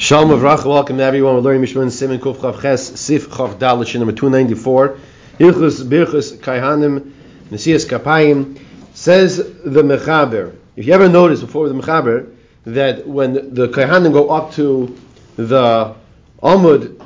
Shalom 0.00 0.30
Avracha, 0.30 0.66
welcome 0.66 0.98
to 0.98 1.02
everyone. 1.02 1.34
We're 1.34 1.40
learning 1.40 1.62
Mishman 1.62 1.90
Simon 1.90 2.20
Kuf 2.20 2.36
Chav 2.36 2.62
Ches 2.62 3.00
Sif 3.00 3.30
Chav 3.30 3.58
Dalit 3.58 3.92
number 3.98 4.12
294. 4.12 4.96
Hilchus 5.40 5.82
Birchus 5.82 6.36
Kaihanim 6.38 7.12
Nesias 7.50 7.84
Kapayim 7.84 8.60
says 8.94 9.38
the 9.38 9.82
Mechaber. 9.82 10.54
If 10.76 10.86
you 10.86 10.92
ever 10.92 11.08
notice 11.08 11.40
before 11.40 11.68
the 11.68 11.74
Mechaber 11.74 12.32
that 12.62 13.08
when 13.08 13.52
the 13.52 13.66
Kaihanim 13.66 14.12
go 14.12 14.30
up 14.30 14.52
to 14.52 14.96
the 15.34 15.96
Amud 16.44 17.04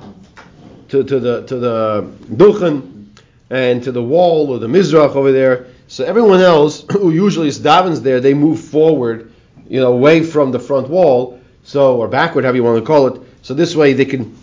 to, 0.90 1.02
to 1.02 1.18
the 1.18 1.46
to 1.46 1.58
the 1.58 2.12
Duchen 2.30 3.06
and 3.48 3.82
to 3.84 3.90
the 3.90 4.02
wall 4.02 4.50
or 4.50 4.58
the 4.58 4.66
Mizrach 4.66 5.16
over 5.16 5.32
there, 5.32 5.68
so 5.88 6.04
everyone 6.04 6.40
else 6.40 6.84
who 6.92 7.10
usually 7.10 7.48
is 7.48 7.58
davens 7.58 8.02
there, 8.02 8.20
they 8.20 8.34
move 8.34 8.60
forward, 8.60 9.32
you 9.66 9.80
know, 9.80 9.94
away 9.94 10.22
from 10.22 10.52
the 10.52 10.60
front 10.60 10.90
wall, 10.90 11.38
so 11.64 11.96
or 11.96 12.08
backward, 12.08 12.44
however 12.44 12.56
you 12.56 12.64
want 12.64 12.78
to 12.78 12.86
call 12.86 13.06
it. 13.08 13.20
So 13.42 13.54
this 13.54 13.74
way 13.74 13.92
they 13.92 14.04
can 14.04 14.36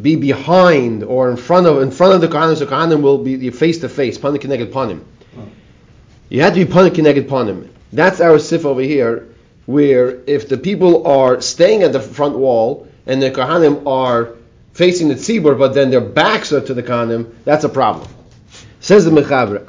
be 0.00 0.16
behind 0.16 1.04
or 1.04 1.30
in 1.30 1.36
front 1.36 1.66
of 1.66 1.80
in 1.80 1.90
front 1.90 2.14
of 2.14 2.20
the 2.20 2.28
Kohanim, 2.28 2.56
so 2.56 2.66
Kohanim 2.66 3.02
will 3.02 3.18
be 3.18 3.50
face 3.50 3.78
to 3.78 3.88
face, 3.88 4.18
panim 4.18 4.38
keneged 4.38 4.72
panim. 4.72 5.04
You 6.28 6.42
have 6.42 6.54
to 6.54 6.64
be 6.64 6.70
panim 6.70 6.90
keneged 6.90 7.28
panim. 7.28 7.68
That's 7.92 8.20
our 8.20 8.38
sif 8.38 8.64
over 8.64 8.80
here, 8.80 9.28
where 9.66 10.20
if 10.26 10.48
the 10.48 10.58
people 10.58 11.06
are 11.06 11.40
staying 11.40 11.82
at 11.82 11.92
the 11.92 12.00
front 12.00 12.36
wall 12.36 12.88
and 13.06 13.22
the 13.22 13.30
Kohanim 13.30 13.86
are 13.86 14.34
facing 14.74 15.08
the 15.08 15.14
tzibur, 15.14 15.58
but 15.58 15.72
then 15.72 15.90
their 15.90 16.00
backs 16.00 16.52
are 16.52 16.60
to 16.60 16.74
the 16.74 16.82
Kohanim, 16.82 17.32
that's 17.44 17.64
a 17.64 17.68
problem. 17.68 18.08
Says 18.80 19.04
the 19.04 19.10
Mechaber, 19.10 19.64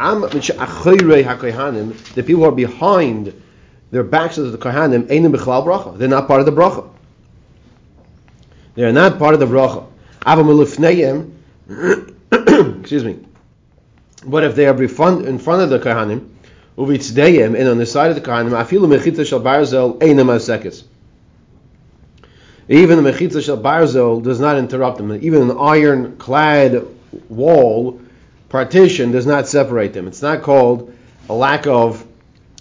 the 2.13 2.23
people 2.23 2.44
who 2.44 2.49
are 2.49 2.52
behind 2.52 3.44
their 3.91 4.03
backs 4.03 4.35
to 4.35 4.43
the 4.43 4.57
Kohanim, 4.57 5.07
Bracha. 5.07 5.97
They're 5.97 6.07
not 6.07 6.27
part 6.27 6.39
of 6.41 6.45
the 6.45 6.51
Bracha. 6.51 6.89
They 8.75 8.83
are 8.83 8.91
not 8.91 9.17
part 9.17 9.33
of 9.33 9.39
the 9.39 9.47
Bracha. 9.47 9.85
excuse 12.79 13.03
me. 13.03 13.19
But 14.25 14.44
if 14.44 14.55
they 14.55 14.67
are 14.67 14.81
in 14.81 14.89
front 14.89 15.25
of 15.25 15.69
the 15.69 15.79
Kohanim, 15.79 16.29
Uvitzdeim, 16.77 17.57
and 17.57 17.69
on 17.69 17.77
the 17.77 17.85
side 17.85 18.09
of 18.09 18.16
the 18.16 18.21
Kohanim, 18.21 18.52
Afilu 18.52 18.88
Mechitza 18.88 19.25
Shal 19.25 19.39
Barzel, 19.39 19.97
Asekis. 19.99 20.83
Even 22.69 23.01
the 23.01 23.11
Mechitza 23.11 23.41
Shal 23.44 23.57
Barzel 23.57 24.22
does 24.22 24.39
not 24.39 24.57
interrupt 24.57 24.97
them. 24.97 25.11
Even 25.23 25.49
an 25.49 25.57
iron-clad 25.57 26.85
wall 27.29 27.99
partition 28.49 29.11
does 29.11 29.25
not 29.25 29.47
separate 29.47 29.94
them. 29.94 30.07
It's 30.07 30.22
not 30.22 30.44
called 30.44 30.94
a 31.29 31.33
lack 31.33 31.67
of 31.67 32.05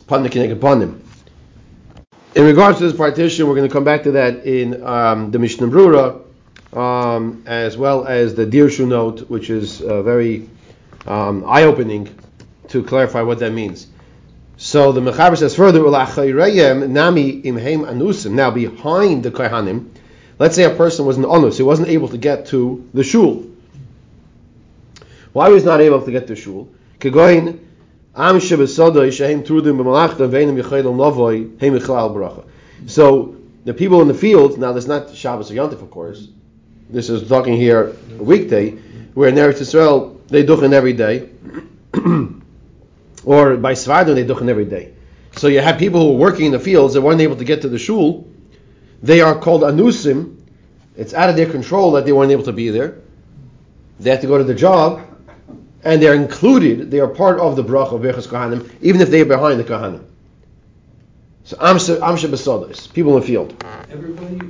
pandikinik 0.07 0.53
upon 0.53 0.81
them. 0.81 1.03
In 2.37 2.45
regards 2.45 2.77
to 2.81 2.85
this 2.85 2.95
partition, 2.95 3.49
we're 3.49 3.55
going 3.55 3.67
to 3.67 3.73
come 3.73 3.85
back 3.85 4.03
to 4.03 4.11
that 4.11 4.45
in 4.45 4.85
um, 4.85 5.31
the 5.31 5.39
Mishnah 5.39 5.69
Brura, 5.69 6.21
um, 6.77 7.43
as 7.47 7.79
well 7.79 8.05
as 8.07 8.35
the 8.35 8.45
Dirshu 8.45 8.87
note, 8.87 9.31
which 9.31 9.49
is 9.49 9.81
uh, 9.81 10.03
very 10.03 10.47
um, 11.07 11.45
eye-opening 11.47 12.15
to 12.69 12.83
clarify 12.83 13.23
what 13.23 13.39
that 13.39 13.53
means. 13.53 13.87
So 14.59 14.93
the 14.93 15.01
Mechaber 15.01 15.39
says 15.39 15.57
further, 15.57 15.81
nami 15.81 17.41
imheim 17.41 17.87
anusim. 17.87 18.33
Now 18.33 18.51
behind 18.51 19.23
the 19.23 19.31
kohanim, 19.31 19.89
let's 20.39 20.57
say 20.57 20.65
a 20.65 20.75
person 20.75 21.07
was 21.07 21.17
an 21.17 21.25
anus, 21.25 21.57
he 21.57 21.63
wasn't 21.63 21.89
able 21.89 22.09
to 22.09 22.19
get 22.19 22.49
to 22.49 22.87
the 22.93 23.03
shul. 23.03 23.47
Why 25.33 25.49
was 25.49 25.65
not 25.65 25.81
able 25.81 26.03
to 26.03 26.11
get 26.11 26.27
to 26.27 26.35
the 26.35 26.37
shul? 26.37 26.69
Am 28.17 28.41
heim 31.61 31.79
bracha. 32.15 32.45
So 32.87 33.37
the 33.65 33.75
people 33.75 34.01
in 34.01 34.09
the 34.09 34.15
field 34.15 34.59
now, 34.59 34.73
there's 34.73 34.87
not 34.87 35.15
Shabbos 35.15 35.51
or 35.51 35.55
Yontif, 35.55 35.83
of 35.83 35.91
course. 35.91 36.29
This 36.89 37.11
is 37.11 37.29
talking 37.29 37.57
here 37.57 37.95
a 38.19 38.23
weekday, 38.23 38.71
where 39.15 39.29
in 39.29 39.35
Eretz 39.35 39.59
Yisrael 39.59 40.27
they 40.29 40.45
duchen 40.45 40.73
every 40.73 40.95
day, 40.95 41.29
or 43.25 43.57
by 43.57 43.73
Svardon 43.73 44.15
they 44.15 44.25
duchen 44.25 44.49
every 44.49 44.65
day. 44.65 44.95
So 45.37 45.49
you 45.49 45.61
have 45.61 45.79
people 45.79 46.01
who 46.01 46.13
are 46.15 46.19
working 46.19 46.47
in 46.47 46.53
the 46.53 46.61
fields 46.61 46.95
that 46.95 47.03
weren't 47.03 47.21
able 47.21 47.37
to 47.37 47.45
get 47.45 47.63
to 47.63 47.69
the 47.69 47.79
shul. 47.79 48.27
They 49.03 49.21
are 49.21 49.39
called 49.39 49.63
anusim. 49.63 50.39
It's 50.97 51.13
out 51.13 51.29
of 51.29 51.37
their 51.37 51.51
control 51.51 51.93
that 51.93 52.07
they 52.07 52.13
weren't 52.13 52.33
able 52.33 52.45
to 52.45 52.53
be 52.53 52.71
there. 52.71 53.03
They 54.01 54.09
have 54.11 54.23
to 54.23 54.27
go 54.27 54.39
to 54.39 54.45
the 54.45 54.55
job 54.55 55.06
and 55.85 56.03
they're 56.03 56.15
included, 56.15 56.91
they 56.91 57.01
are 57.01 57.09
part 57.09 57.39
of 57.39 57.57
the 57.57 57.65
bracha 57.65 57.93
of 57.93 58.03
Berchas 58.03 58.27
Kohanim, 58.27 58.71
even 58.81 59.01
if 59.01 59.11
they 59.11 59.21
are 59.21 59.27
behind 59.27 59.61
the 59.61 59.65
Kohanim. 59.65 60.05
So 61.45 61.57
Amsha 61.59 61.99
Besodas, 61.99 62.93
people 62.93 63.15
in 63.15 63.21
the 63.21 63.27
field. 63.27 63.65
Everybody, 63.91 64.41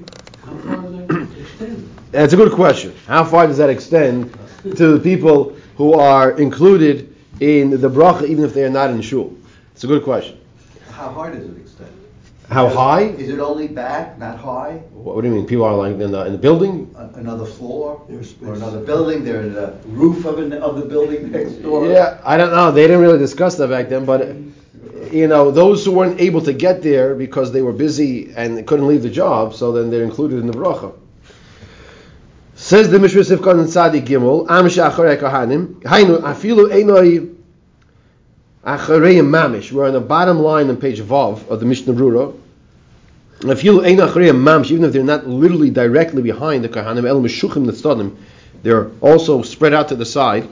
how 0.44 0.56
far 0.56 0.82
does 0.82 1.08
that 1.08 1.40
extend? 1.40 1.90
That's 2.12 2.32
a 2.32 2.36
good 2.36 2.52
question. 2.52 2.94
How 3.06 3.24
far 3.24 3.46
does 3.46 3.58
that 3.58 3.68
extend 3.68 4.32
to 4.62 4.96
the 4.96 5.00
people 5.00 5.56
who 5.76 5.92
are 5.94 6.38
included 6.38 7.14
in 7.40 7.70
the 7.80 7.90
bracha, 7.90 8.26
even 8.26 8.44
if 8.44 8.54
they 8.54 8.64
are 8.64 8.70
not 8.70 8.90
in 8.90 9.02
shul? 9.02 9.36
It's 9.72 9.84
a 9.84 9.86
good 9.86 10.04
question. 10.04 10.40
How 10.90 11.10
high 11.10 11.30
does 11.30 11.44
it 11.44 11.56
extend? 11.58 11.95
How 12.48 12.68
high? 12.68 13.02
Is 13.02 13.28
it 13.28 13.40
only 13.40 13.66
back, 13.66 14.18
not 14.18 14.38
high? 14.38 14.74
What 14.92 15.20
do 15.22 15.28
you 15.28 15.34
mean? 15.34 15.46
People 15.46 15.64
are 15.64 15.74
like 15.74 15.98
in 15.98 16.12
the, 16.12 16.26
in 16.26 16.32
the 16.32 16.38
building? 16.38 16.94
A- 16.96 17.18
Another 17.18 17.44
floor? 17.44 18.04
There's 18.08 18.30
space. 18.30 18.48
Or 18.48 18.54
another 18.54 18.80
building? 18.80 19.24
They're 19.24 19.40
in 19.42 19.52
the 19.52 19.74
roof 19.86 20.24
of, 20.24 20.38
an, 20.38 20.52
of 20.52 20.76
the 20.76 20.84
building 20.86 21.32
next 21.32 21.54
door? 21.54 21.86
Yeah, 21.90 22.20
I 22.24 22.36
don't 22.36 22.50
know. 22.52 22.70
They 22.70 22.82
didn't 22.82 23.00
really 23.00 23.18
discuss 23.18 23.56
that 23.56 23.68
back 23.68 23.88
then, 23.88 24.04
but 24.04 24.36
you 25.12 25.26
know, 25.26 25.50
those 25.50 25.84
who 25.84 25.92
weren't 25.92 26.20
able 26.20 26.40
to 26.42 26.52
get 26.52 26.82
there 26.82 27.14
because 27.14 27.52
they 27.52 27.62
were 27.62 27.72
busy 27.72 28.32
and 28.36 28.64
couldn't 28.66 28.86
leave 28.86 29.02
the 29.02 29.10
job, 29.10 29.54
so 29.54 29.72
then 29.72 29.90
they're 29.90 30.04
included 30.04 30.38
in 30.38 30.46
the 30.46 30.52
bracha. 30.52 30.92
Says 32.54 32.88
the 32.90 32.98
Mishra 32.98 33.22
Sifkan 33.22 33.60
and 33.60 33.68
Sadi 33.70 34.00
Gimel, 34.00 34.48
Am 34.50 34.64
Shacharei 34.66 35.18
Kohanim, 35.18 35.82
Hainu 35.82 36.20
Afilu 36.20 36.70
Einoi 36.70 37.35
Acharei 38.66 39.22
Mamish. 39.22 39.70
We're 39.70 39.86
on 39.86 39.92
the 39.92 40.00
bottom 40.00 40.40
line 40.40 40.68
on 40.68 40.76
page 40.76 41.00
Vav 41.00 41.46
of 41.48 41.60
the 41.60 41.66
Mishnah 41.66 41.92
Brura. 41.92 42.36
Afilu 43.38 43.86
Einoi 43.86 44.08
Acharei 44.08 44.32
Mamish, 44.32 44.72
even 44.72 44.84
if 44.84 44.92
they're 44.92 45.04
not 45.04 45.28
literally 45.28 45.70
directly 45.70 46.20
behind 46.20 46.64
the 46.64 46.68
Kohanim, 46.68 47.06
El 47.06 47.20
Meshuchim 47.20 47.64
Netzadim, 47.64 48.16
they're 48.64 48.90
also 49.00 49.42
spread 49.42 49.72
out 49.72 49.88
to 49.88 49.94
the 49.94 50.04
side. 50.04 50.48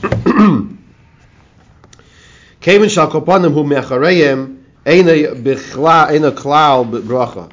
Kevin 2.60 2.88
shal 2.88 3.10
kopanim 3.10 3.52
hu 3.52 3.64
mechareim 3.64 4.62
eine 4.84 5.34
bichla 5.34 6.06
eine 6.08 6.30
klal 6.30 6.84
bracha. 7.02 7.50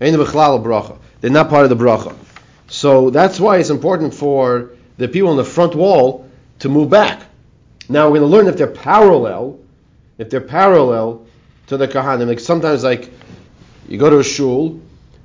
Bracha. 0.00 0.98
They're 1.20 1.30
not 1.30 1.48
part 1.48 1.70
of 1.70 1.70
the 1.70 1.76
bracha. 1.76 2.16
So 2.66 3.10
that's 3.10 3.38
why 3.38 3.58
it's 3.58 3.70
important 3.70 4.14
for 4.14 4.70
the 4.96 5.06
people 5.06 5.30
on 5.30 5.36
the 5.36 5.44
front 5.44 5.76
wall 5.76 6.28
to 6.58 6.68
move 6.68 6.90
back. 6.90 7.27
Now 7.88 8.10
we're 8.10 8.18
going 8.18 8.30
to 8.30 8.36
learn 8.36 8.46
if 8.46 8.56
they're 8.56 8.66
parallel, 8.66 9.58
if 10.18 10.30
they're 10.30 10.40
parallel 10.40 11.26
to 11.68 11.76
the 11.76 11.88
kahanim. 11.88 12.28
Like 12.28 12.40
sometimes, 12.40 12.84
like 12.84 13.10
you 13.88 13.98
go 13.98 14.10
to 14.10 14.18
a 14.18 14.24
shul 14.24 14.80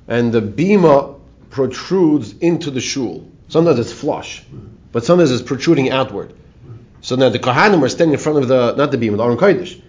and 0.08 0.32
the 0.32 0.40
bima 0.40 1.20
protrudes 1.50 2.32
into 2.38 2.70
the 2.70 2.80
shul. 2.80 3.28
Sometimes 3.48 3.78
it's 3.78 3.92
flush, 3.92 4.42
but 4.92 5.04
sometimes 5.04 5.30
it's 5.30 5.42
protruding 5.42 5.90
outward. 5.90 6.34
So 7.00 7.16
now 7.16 7.28
the 7.28 7.38
Kohanim 7.38 7.82
are 7.82 7.88
standing 7.88 8.14
in 8.14 8.18
front 8.18 8.38
of 8.38 8.48
the, 8.48 8.74
not 8.76 8.90
the 8.90 8.98
beam, 8.98 9.16
the 9.16 9.22
Aron 9.22 9.36
Kodesh. 9.36 9.80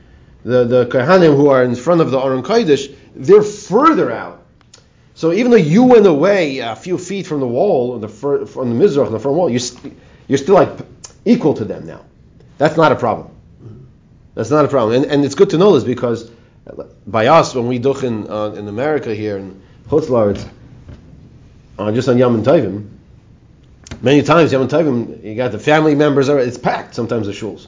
The, 0.43 0.65
the 0.65 0.85
Kohanim 0.85 1.35
who 1.35 1.47
are 1.47 1.63
in 1.63 1.73
front 1.75 2.01
of 2.01 2.11
the 2.11 2.19
Aron 2.19 2.43
Kodesh, 2.43 2.93
they're 3.15 3.41
further 3.41 4.11
out. 4.11 4.43
So 5.15 5.31
even 5.31 5.49
though 5.49 5.57
you 5.57 5.83
went 5.83 6.05
away 6.05 6.59
a 6.59 6.75
few 6.75 6.97
feet 6.97 7.25
from 7.25 7.39
the 7.39 7.47
wall, 7.47 7.97
the 7.97 8.09
fir, 8.09 8.45
from 8.45 8.77
the 8.77 8.85
Mizrach, 8.85 9.09
the 9.09 9.19
front 9.19 9.37
wall, 9.37 9.49
you're, 9.49 9.59
st- 9.59 9.97
you're 10.27 10.37
still 10.37 10.55
like 10.55 10.77
equal 11.23 11.53
to 11.53 11.63
them 11.63 11.87
now. 11.87 12.01
That's 12.57 12.77
not 12.77 12.91
a 12.91 12.95
problem. 12.95 13.31
That's 14.33 14.49
not 14.49 14.65
a 14.65 14.67
problem. 14.67 15.03
And, 15.03 15.11
and 15.11 15.25
it's 15.25 15.35
good 15.35 15.51
to 15.51 15.57
know 15.57 15.73
this 15.73 15.83
because 15.83 16.29
by 17.05 17.27
us, 17.27 17.55
when 17.55 17.67
we 17.67 17.79
duch 17.79 18.03
in, 18.03 18.29
uh, 18.29 18.51
in 18.51 18.67
America 18.67 19.13
here, 19.13 19.37
in 19.37 19.61
Chutz 19.89 20.07
La'aretz, 20.07 20.47
uh, 21.77 21.91
just 21.91 22.09
on 22.09 22.17
Yom 22.17 22.43
Tovim, 22.43 22.89
Many 24.01 24.21
times, 24.23 24.51
Yom 24.51 24.67
Tovim, 24.67 25.23
you 25.23 25.35
got 25.35 25.51
the 25.51 25.59
family 25.59 25.95
members. 25.95 26.29
Are, 26.29 26.39
it's 26.39 26.57
packed 26.57 26.95
sometimes 26.95 27.27
the 27.27 27.33
shuls, 27.33 27.67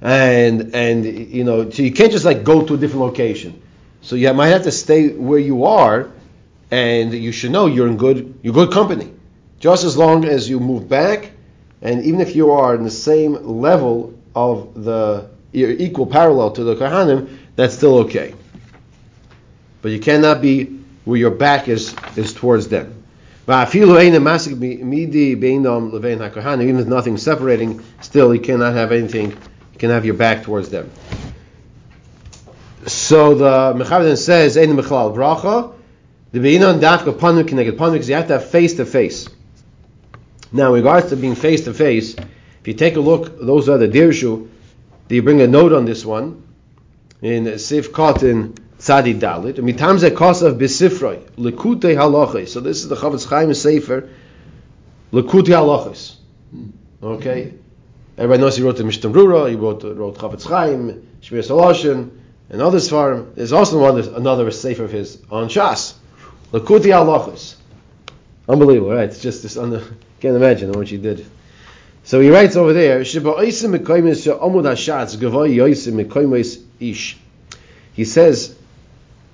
and 0.00 0.74
and 0.74 1.04
you 1.04 1.44
know, 1.44 1.70
so 1.70 1.82
you 1.82 1.92
can't 1.92 2.12
just 2.12 2.24
like 2.24 2.44
go 2.44 2.64
to 2.64 2.74
a 2.74 2.76
different 2.76 3.02
location. 3.02 3.62
So 4.02 4.16
you 4.16 4.32
might 4.34 4.48
have 4.48 4.64
to 4.64 4.72
stay 4.72 5.08
where 5.08 5.38
you 5.38 5.64
are, 5.64 6.10
and 6.70 7.12
you 7.12 7.32
should 7.32 7.52
know 7.52 7.66
you're 7.66 7.88
in 7.88 7.96
good 7.96 8.40
you're 8.42 8.54
good 8.54 8.72
company. 8.72 9.12
Just 9.60 9.84
as 9.84 9.96
long 9.96 10.24
as 10.24 10.48
you 10.48 10.60
move 10.60 10.88
back, 10.88 11.32
and 11.86 12.04
even 12.04 12.20
if 12.20 12.34
you 12.34 12.50
are 12.50 12.74
in 12.74 12.82
the 12.82 12.90
same 12.90 13.34
level 13.34 14.12
of 14.34 14.84
the 14.84 15.28
equal 15.52 16.06
parallel 16.06 16.50
to 16.50 16.64
the 16.64 16.74
Kohanim, 16.74 17.28
that's 17.54 17.76
still 17.76 17.98
okay. 17.98 18.34
But 19.82 19.92
you 19.92 20.00
cannot 20.00 20.42
be 20.42 20.80
where 21.04 21.16
your 21.16 21.30
back 21.30 21.68
is 21.68 21.94
is 22.16 22.34
towards 22.34 22.66
them. 22.66 23.04
Even 23.48 23.96
if 26.80 26.86
nothing 26.86 27.16
separating, 27.16 27.80
still 28.00 28.34
you 28.34 28.40
cannot 28.40 28.74
have 28.74 28.90
anything. 28.90 29.30
You 29.30 29.78
can 29.78 29.90
have 29.90 30.04
your 30.04 30.14
back 30.14 30.42
towards 30.42 30.70
them. 30.70 30.90
So 32.86 33.36
the 33.36 33.74
Mechaber 33.74 34.02
then 34.02 34.16
says, 34.16 34.56
"Ein 34.56 34.76
mechlal 34.76 35.14
bracha." 35.14 35.72
The 36.32 36.40
Be'inon 36.40 36.80
Dafka 36.80 37.12
Panu 37.16 37.44
Kineged 37.44 37.76
Panu 37.76 37.92
because 37.92 38.08
you 38.08 38.16
have 38.16 38.26
to 38.26 38.32
have 38.34 38.50
face 38.50 38.74
to 38.74 38.84
face. 38.84 39.28
Now, 40.56 40.68
in 40.68 40.76
regards 40.76 41.10
to 41.10 41.16
being 41.16 41.34
face 41.34 41.64
to 41.64 41.74
face, 41.74 42.14
if 42.14 42.66
you 42.66 42.72
take 42.72 42.96
a 42.96 43.00
look, 43.00 43.38
those 43.38 43.68
are 43.68 43.76
the 43.76 43.88
Dirshu, 43.88 44.48
you 45.10 45.22
bring 45.22 45.42
a 45.42 45.46
note 45.46 45.74
on 45.74 45.84
this 45.84 46.02
one 46.02 46.42
in 47.20 47.58
Sif 47.58 47.92
Cotton 47.92 48.54
Tzadi 48.78 49.20
Dalit. 49.20 49.56
Mitam 49.56 49.98
ze 49.98 50.08
kosav 50.10 50.58
besifroi 50.58 51.20
Likutei 51.36 51.94
Halachos. 51.94 52.48
So 52.48 52.60
this 52.60 52.78
is 52.78 52.88
the 52.88 52.96
Chofetz 52.96 53.28
Chaim 53.28 53.52
Sefer 53.52 54.08
Likutei 55.12 55.52
Halachos. 55.52 56.16
Okay, 57.02 57.52
everybody 58.16 58.40
knows 58.40 58.56
he 58.56 58.62
wrote 58.62 58.78
the 58.78 58.84
Mishnah 58.84 59.10
Brura. 59.10 59.50
He 59.50 59.56
wrote 59.56 59.84
wrote 59.84 60.16
Chofetz 60.16 60.46
Chaim, 60.46 61.06
Shmiras 61.20 61.50
Haloshon, 61.50 62.10
and 62.48 62.62
others 62.62 62.88
for 62.88 63.12
him. 63.12 63.32
There's 63.34 63.52
also 63.52 63.78
one 63.78 63.98
another 64.14 64.50
Sefer 64.50 64.84
of 64.84 64.90
his 64.90 65.22
on 65.30 65.48
Shas 65.48 65.94
Likutei 66.50 66.92
Halachos. 66.92 67.56
Unbelievable, 68.48 68.92
right? 68.92 69.10
It's 69.10 69.20
just 69.20 69.42
this. 69.42 69.58
Under, 69.58 69.82
can't 70.26 70.36
imagine 70.36 70.72
what 70.72 70.88
she 70.88 70.96
did. 70.96 71.24
So 72.02 72.20
he 72.20 72.30
writes 72.30 72.56
over 72.56 72.72
there. 72.72 73.02
He 77.92 78.04
says, 78.04 78.56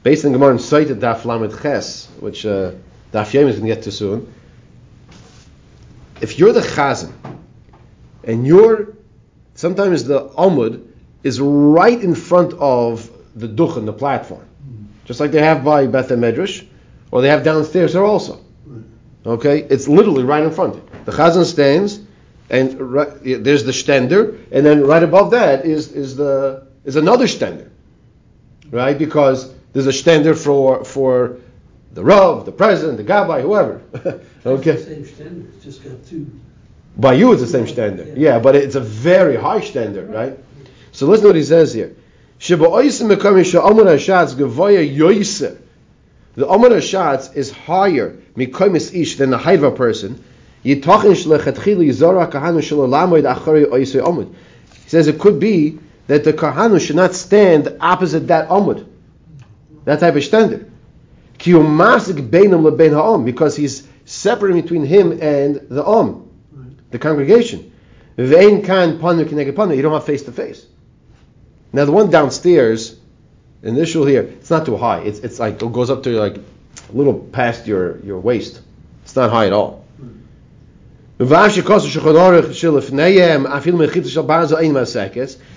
based 0.02 0.24
on 0.24 0.32
Gemara 0.32 0.58
cited 0.58 1.00
Daf 1.00 1.24
Lamed 1.24 1.62
Ches, 1.62 2.08
which 2.20 2.44
uh, 2.44 2.72
Daf 3.12 3.32
Yom 3.32 3.48
is 3.48 3.56
going 3.56 3.68
to 3.68 3.74
get 3.74 3.84
to 3.84 3.92
soon. 3.92 4.32
If 6.20 6.38
you're 6.38 6.52
the 6.52 6.60
Chazan, 6.60 7.12
and 8.24 8.46
you're 8.46 8.94
sometimes 9.54 10.04
the 10.04 10.28
Amud 10.28 10.86
is 11.22 11.40
right 11.40 12.00
in 12.00 12.14
front 12.14 12.52
of 12.54 13.10
the 13.34 13.48
Duchen, 13.48 13.86
the 13.86 13.92
platform, 13.92 14.46
just 15.06 15.20
like 15.20 15.30
they 15.30 15.42
have 15.42 15.64
by 15.64 15.86
Beth 15.86 16.10
Medrash, 16.10 16.66
or 17.10 17.22
they 17.22 17.28
have 17.28 17.42
downstairs 17.44 17.94
there 17.94 18.04
also. 18.04 18.40
Okay, 19.24 19.60
it's 19.60 19.86
literally 19.86 20.24
right 20.24 20.42
in 20.42 20.50
front. 20.50 20.74
The 21.04 21.12
Chazan 21.12 21.44
stands 21.44 22.00
and 22.50 22.78
right, 22.80 23.08
there's 23.22 23.64
the 23.64 23.72
stender, 23.72 24.38
and 24.52 24.64
then 24.66 24.86
right 24.86 25.02
above 25.02 25.30
that 25.30 25.64
is 25.64 25.92
is 25.92 26.16
the 26.16 26.66
is 26.84 26.96
another 26.96 27.26
stender, 27.26 27.70
right? 28.70 28.98
Because 28.98 29.52
there's 29.72 29.86
a 29.86 29.90
stender 29.90 30.36
for 30.36 30.84
for 30.84 31.38
the 31.92 32.02
rav, 32.02 32.44
the 32.44 32.52
president, 32.52 32.98
the 32.98 33.04
gabbai, 33.04 33.42
whoever. 33.42 33.80
okay. 34.46 34.70
It's 34.72 34.84
the 34.84 34.94
same 34.94 35.06
standard, 35.06 35.54
it's 35.54 35.64
just 35.64 35.84
got 35.84 36.04
two. 36.06 36.30
By 36.96 37.14
you, 37.14 37.32
it's 37.32 37.40
the 37.40 37.48
same 37.48 37.66
stender. 37.66 38.12
Yeah, 38.16 38.38
but 38.38 38.54
it's 38.54 38.74
a 38.74 38.80
very 38.80 39.36
high 39.36 39.60
stender, 39.60 40.12
right? 40.12 40.38
So 40.92 41.06
listen 41.06 41.22
to 41.22 41.28
what 41.28 41.36
he 41.36 41.42
says 41.42 41.72
here. 41.72 41.96
Shiba 42.38 42.66
oisim 42.66 43.14
mekami 43.14 43.44
sha'amur 43.44 43.86
hashatz 43.86 44.34
gavoya 44.34 44.84
yoiser. 44.84 45.58
The 46.34 46.46
amur 46.46 46.70
hashatz 46.70 47.34
is 47.34 47.50
higher 47.50 48.21
ish 48.36 49.16
than 49.16 49.30
the 49.30 49.38
height 49.38 49.58
of 49.58 49.64
a 49.64 49.70
person. 49.72 50.22
He 50.62 50.80
says 50.80 51.18
it 55.08 55.18
could 55.18 55.40
be 55.40 55.78
that 56.06 56.24
the 56.24 56.32
kahanu 56.32 56.80
should 56.80 56.96
not 56.96 57.14
stand 57.14 57.76
opposite 57.80 58.28
that 58.28 58.48
amud, 58.48 58.86
that 59.84 60.00
type 60.00 60.16
of 60.16 60.24
standard. 60.24 60.70
Because 63.24 63.56
he's 63.56 63.88
separating 64.04 64.62
between 64.62 64.84
him 64.84 65.12
and 65.20 65.56
the 65.68 65.84
om, 65.84 66.28
the 66.90 66.98
congregation. 66.98 67.72
You 68.16 68.28
don't 68.28 69.92
have 69.92 70.04
face 70.04 70.22
to 70.24 70.32
face. 70.32 70.66
Now 71.72 71.86
the 71.86 71.92
one 71.92 72.10
downstairs, 72.10 72.96
in 73.62 73.74
this 73.74 73.92
here, 73.92 74.22
it's 74.22 74.50
not 74.50 74.66
too 74.66 74.76
high. 74.76 75.00
It's, 75.00 75.20
it's 75.20 75.38
like 75.38 75.62
it 75.62 75.72
goes 75.72 75.88
up 75.88 76.02
to 76.02 76.10
like 76.10 76.36
a 76.92 76.96
little 76.96 77.14
past 77.14 77.66
your, 77.66 77.98
your 78.00 78.18
waist. 78.20 78.60
It's 79.02 79.16
not 79.16 79.30
high 79.30 79.46
at 79.46 79.52
all. 79.52 79.84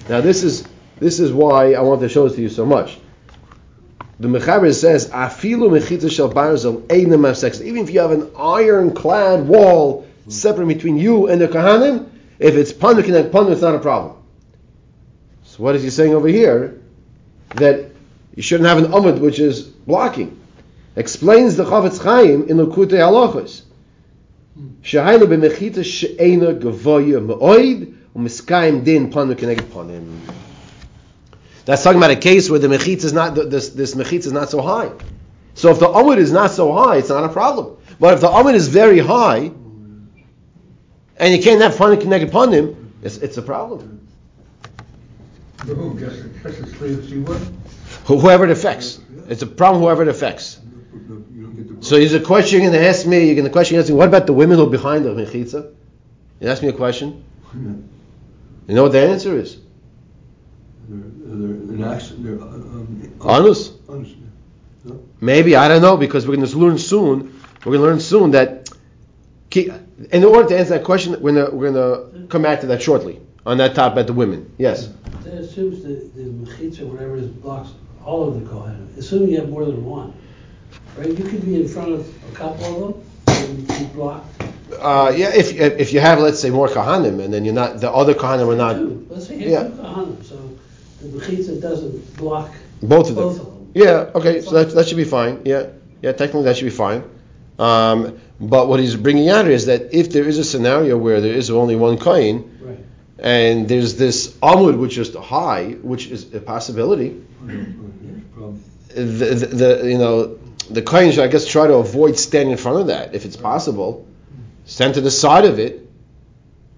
Now 0.08 0.22
this 0.22 0.44
is 0.44 0.68
this 1.00 1.20
is 1.20 1.32
why 1.34 1.74
I 1.74 1.82
want 1.82 2.02
to 2.02 2.10
show 2.10 2.28
this 2.28 2.36
to 2.36 2.42
you 2.42 2.50
so 2.50 2.66
much. 2.66 2.98
The 4.20 4.28
Mechaber 4.28 4.74
says. 4.74 5.12
Even 7.62 7.84
if 7.84 7.90
you 7.90 8.00
have 8.00 8.12
an 8.12 8.32
ironclad 8.38 9.48
wall 9.48 10.08
separate 10.28 10.68
between 10.68 10.98
you 10.98 11.28
and 11.28 11.42
the 11.42 11.48
Kahanim, 11.48 12.10
if 12.40 12.56
it's 12.56 12.72
panuk 12.72 13.06
and 13.06 13.32
panuk, 13.32 13.52
it's 13.52 13.62
not 13.62 13.76
a 13.76 13.80
problem. 13.80 14.16
So 15.44 15.64
what 15.64 15.76
is 15.76 15.84
he 15.84 15.90
saying 15.90 16.14
over 16.14 16.28
here? 16.28 16.82
That 17.56 17.92
you 18.36 18.44
shouldn't 18.44 18.70
have 18.70 18.78
an 18.78 18.92
amud 18.92 19.20
which 19.20 19.40
is 19.40 19.64
blocking. 19.64 20.40
Explains 20.96 21.58
the 21.58 21.66
Chofetz 21.66 22.02
Chaim 22.02 22.44
in 22.48 22.58
Likutei 22.58 23.00
Halachos. 23.00 23.64
Shahayla 24.82 25.24
b'mechita 25.24 25.84
she'ena 25.84 26.54
gavoya 26.54 27.26
me'oid 27.26 27.94
u'miskayim 28.16 28.86
din 28.86 29.12
panu 29.12 29.36
keneged 29.36 29.64
panim. 29.64 30.20
That's 31.66 31.84
talking 31.84 31.98
about 31.98 32.12
a 32.12 32.16
case 32.16 32.50
where 32.50 32.60
the 32.60 32.68
mechitza 32.68 33.06
is 33.06 33.14
not 33.14 33.36
this 33.36 33.70
this 33.70 33.96
mechitza 33.96 34.28
is 34.28 34.32
not 34.32 34.50
so 34.50 34.62
high. 34.62 34.92
So 35.56 35.72
if 35.72 35.80
the 35.80 35.88
amud 35.88 36.18
is 36.18 36.32
not 36.32 36.52
so 36.52 36.72
high, 36.72 36.98
it's 36.98 37.10
not 37.10 37.24
a 37.26 37.30
problem. 37.30 37.78
But 38.00 38.14
if 38.14 38.22
the 38.22 38.28
amud 38.28 38.54
is 38.54 38.70
very 38.70 39.00
high, 39.00 39.52
and 41.18 41.34
you 41.34 41.42
can't 41.42 41.62
have 41.62 41.76
panu 41.76 42.02
keneged 42.02 42.30
panim, 42.30 42.76
it's, 43.02 43.18
it's 43.18 43.38
a 43.38 43.42
problem. 43.42 44.08
Whoever 48.06 48.46
it 48.46 48.52
affects, 48.52 49.00
it's 49.28 49.42
a 49.42 49.48
problem. 49.48 49.82
Whoever 49.82 50.04
it 50.04 50.10
affects. 50.10 50.60
So 51.86 51.98
here's 51.98 52.16
a 52.16 52.20
question 52.20 52.62
you're 52.62 52.72
going 52.72 52.82
to 52.82 52.88
ask 52.90 53.06
me. 53.06 53.26
You're 53.26 53.36
going 53.36 53.46
to 53.46 53.52
question 53.52 53.78
ask 53.78 53.90
me. 53.90 53.94
What 53.94 54.08
about 54.08 54.26
the 54.26 54.34
women 54.34 54.58
who 54.58 54.66
are 54.66 54.70
behind 54.72 55.06
the 55.06 55.12
mechitza? 55.12 55.72
You 56.40 56.50
ask 56.50 56.64
me 56.64 56.70
a 56.70 56.74
question. 56.74 57.24
You 57.54 58.74
know 58.74 58.82
what 58.82 58.92
the 58.92 59.08
answer 59.08 59.38
is? 59.38 59.60
They're, 60.90 60.98
they're, 60.98 62.00
they're, 62.00 62.42
um, 62.42 63.14
Honest? 63.22 63.74
honest. 63.88 64.16
No? 64.84 65.00
Maybe 65.22 65.56
I 65.56 65.68
don't 65.68 65.84
know 65.84 65.96
because 65.96 66.28
we're 66.28 66.38
going 66.38 66.48
to 66.48 66.58
learn 66.58 66.80
soon. 66.80 67.40
We're 67.64 67.78
going 67.78 67.82
to 67.82 67.86
learn 67.86 68.00
soon 68.00 68.32
that 68.32 68.68
in 69.54 70.24
order 70.24 70.50
to 70.50 70.58
answer 70.58 70.72
that 70.72 70.84
question, 70.84 71.12
we're 71.22 71.34
going 71.34 71.52
to, 71.52 71.56
we're 71.56 71.72
going 71.72 72.22
to 72.22 72.28
come 72.30 72.42
back 72.42 72.62
to 72.62 72.68
that 72.68 72.82
shortly 72.82 73.22
on 73.46 73.60
that 73.60 73.76
topic 73.76 74.00
at 74.00 74.08
the 74.08 74.14
women. 74.14 74.52
Yes. 74.58 74.90
That 75.24 75.36
assumes 75.36 75.84
that 75.84 76.16
the 76.16 76.24
mechitza, 76.24 76.82
whatever 76.82 77.16
is 77.16 77.28
blocks 77.28 77.70
all 78.04 78.28
of 78.28 78.40
the 78.40 78.50
kohanim. 78.50 78.98
Assuming 78.98 79.30
you 79.30 79.40
have 79.40 79.50
more 79.50 79.66
than 79.66 79.86
one, 79.86 80.14
right? 80.98 81.08
You 81.08 81.24
could 81.24 81.46
be 81.46 81.56
in 81.62 81.68
front 81.68 81.92
of 81.94 82.32
a 82.32 82.36
couple 82.36 82.90
of 82.90 83.26
them 83.26 83.46
and 83.50 83.68
be 83.68 83.86
blocked. 83.94 84.44
Uh, 84.80 85.14
yeah, 85.16 85.32
if 85.34 85.54
if 85.54 85.94
you 85.94 86.00
have 86.00 86.20
let's 86.20 86.40
say 86.40 86.50
more 86.50 86.68
kahanim 86.68 87.24
and 87.24 87.34
then 87.34 87.46
you're 87.46 87.54
not 87.54 87.80
the 87.80 87.92
other 87.92 88.14
kahanim 88.14 88.52
are 88.52 88.56
not 88.56 88.74
Two. 88.74 89.06
Let's 89.10 89.28
say 89.28 89.38
you 89.38 89.52
yeah. 89.52 89.64
two 89.64 89.74
kohanim, 89.74 90.24
so 90.24 90.36
the 91.02 91.08
mechitza 91.08 91.62
doesn't 91.62 92.18
block 92.18 92.52
both 92.82 93.10
of 93.10 93.16
them. 93.16 93.24
both 93.25 93.40
of 93.40 93.46
them. 93.46 93.72
Yeah, 93.74 94.10
okay, 94.16 94.42
so 94.42 94.52
that, 94.52 94.74
that 94.74 94.88
should 94.88 94.98
be 94.98 95.04
fine. 95.04 95.42
Yeah, 95.46 95.68
yeah, 96.02 96.14
technically 96.14 96.44
that 96.44 96.58
should 96.58 96.66
be 96.66 96.72
fine. 96.72 97.04
Um, 97.60 98.20
but 98.40 98.68
what 98.68 98.80
he's 98.80 98.96
bringing 98.96 99.30
out 99.30 99.48
is 99.48 99.68
that 99.68 99.94
if 99.94 100.12
there 100.12 100.24
is 100.25 100.38
a 100.40 100.44
scenario 100.44 100.98
where 100.98 101.22
there 101.22 101.34
is 101.34 101.50
only 101.50 101.75
one 101.75 101.98
coin, 101.98 102.52
Right. 102.62 102.80
and 103.20 103.68
there's 103.68 103.96
this 103.96 104.30
amud 104.42 104.78
which 104.78 104.98
is 104.98 105.14
high, 105.16 105.72
which 105.82 106.08
is 106.08 106.34
a 106.34 106.40
possibility, 106.42 107.22
the, 108.90 109.02
the, 109.02 109.46
the 109.82 109.90
you 109.90 109.98
know 109.98 110.40
the 110.69 110.81
coin 110.81 111.12
should 111.12 111.24
I 111.24 111.27
guess 111.27 111.45
try 111.48 111.67
to 111.67 111.75
avoid 111.75 112.17
standing 112.17 112.51
in 112.51 112.57
front 112.57 112.79
of 112.81 112.88
that 112.88 113.15
if 113.15 113.25
it's 113.25 113.38
possible. 113.38 114.07
Stand 114.65 114.95
to 114.95 115.01
the 115.01 115.12
side 115.12 115.45
of 115.45 115.60
it. 115.60 115.81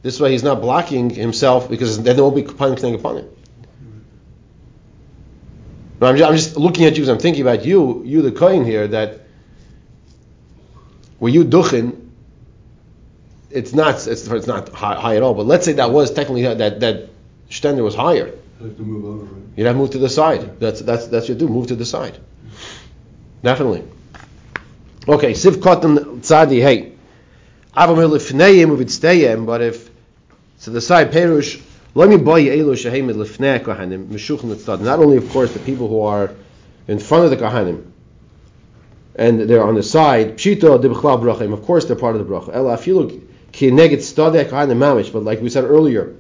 This 0.04 0.20
way 0.20 0.32
he's 0.32 0.44
not 0.44 0.62
blocking 0.62 1.10
himself 1.10 1.70
because 1.70 2.02
then 2.02 2.16
there 2.16 2.24
won't 2.24 2.36
be 2.36 2.44
punishing 2.44 2.96
upon 2.96 3.18
him. 3.18 3.30
But 6.00 6.10
I'm 6.10 6.18
just, 6.18 6.30
I'm 6.30 6.36
just 6.36 6.58
looking 6.58 6.86
at 6.86 6.94
you 6.94 6.98
because 6.98 7.10
I'm 7.10 7.20
thinking 7.20 7.42
about 7.42 7.66
you, 7.66 8.04
you 8.04 8.22
the 8.22 8.32
coin 8.32 8.64
here, 8.64 8.88
that 8.88 9.22
were 11.20 11.30
you 11.30 11.44
duchin, 11.44 12.10
it's 13.50 13.74
not 13.74 13.96
it's, 14.08 14.28
it's 14.28 14.48
not 14.48 14.70
high, 14.70 15.00
high 15.00 15.16
at 15.16 15.24
all. 15.24 15.34
But 15.34 15.46
let's 15.46 15.66
say 15.66 15.74
that 15.74 15.92
was 15.92 16.12
technically 16.12 16.44
that 16.44 16.80
that 16.82 17.10
stender 17.50 17.84
was 17.84 17.96
higher. 17.96 18.28
You 18.60 18.68
Have 18.68 18.78
to 18.78 18.84
move 18.84 19.06
over, 19.06 19.26
right? 19.26 19.44
You'd 19.56 19.66
have 19.66 19.76
to 19.76 19.80
move 19.80 19.92
to 19.92 19.98
the 19.98 20.10
side. 20.10 20.60
That's 20.60 20.82
that's 20.82 21.08
that's 21.08 21.28
your 21.28 21.38
do. 21.38 21.48
Move 21.48 21.68
to 21.68 21.76
the 21.76 21.86
side. 21.86 22.20
Definitely. 23.44 23.84
Okay, 25.08 25.32
siv 25.32 25.56
kotten 25.62 26.20
tzadi 26.22 26.62
hey. 26.62 26.94
Avamil 27.76 28.18
lifneim 28.18 28.76
uvidsteyem, 28.76 29.46
but 29.46 29.62
if 29.62 29.90
to 30.62 30.70
the 30.70 30.82
side 30.82 31.12
perush 31.12 31.62
kohanim. 33.64 34.80
Not 34.82 35.00
only 35.00 35.18
of 35.18 35.30
course 35.30 35.54
the 35.54 35.60
people 35.60 35.88
who 35.88 36.02
are 36.02 36.32
in 36.88 37.00
front 37.00 37.26
of 37.26 37.32
the 37.32 37.38
kohanim 37.38 37.92
and 39.18 39.42
they're 39.42 39.64
on 39.64 39.76
the 39.76 39.84
side. 39.84 40.30
Of 40.30 41.66
course 41.66 41.86
they're 41.86 41.96
part 41.96 42.16
of 42.16 42.28
the 42.28 42.34
bracha. 42.34 42.54
Kohanim. 43.52 45.14
But 45.14 45.24
like 45.24 45.42
we 45.42 45.50
said 45.50 45.64
earlier, 45.64 46.14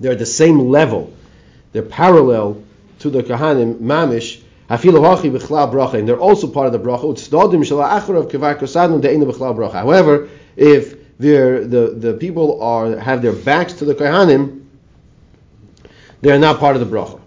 they're 0.00 0.12
at 0.12 0.18
the 0.18 0.26
same 0.26 0.58
level. 0.58 1.12
They're 1.72 1.82
parallel 1.82 2.62
to 3.00 3.10
the 3.10 3.22
Kahanim 3.22 3.78
Mamish. 3.80 4.40
And 4.66 4.80
they're 4.80 6.18
also 6.18 6.48
part 6.48 6.66
of 6.66 6.72
the 6.72 6.78
bracha. 6.78 7.18
However, 9.72 10.28
if 10.56 11.18
the 11.18 11.94
the 11.98 12.14
people 12.14 12.62
are 12.62 12.96
have 12.96 13.20
their 13.22 13.32
backs 13.32 13.74
to 13.74 13.84
the 13.84 13.94
kohanim, 13.94 14.64
they 16.22 16.30
are 16.32 16.38
not 16.38 16.58
part 16.60 16.76
of 16.76 16.88
the 16.88 16.96
bracha. 16.96 17.20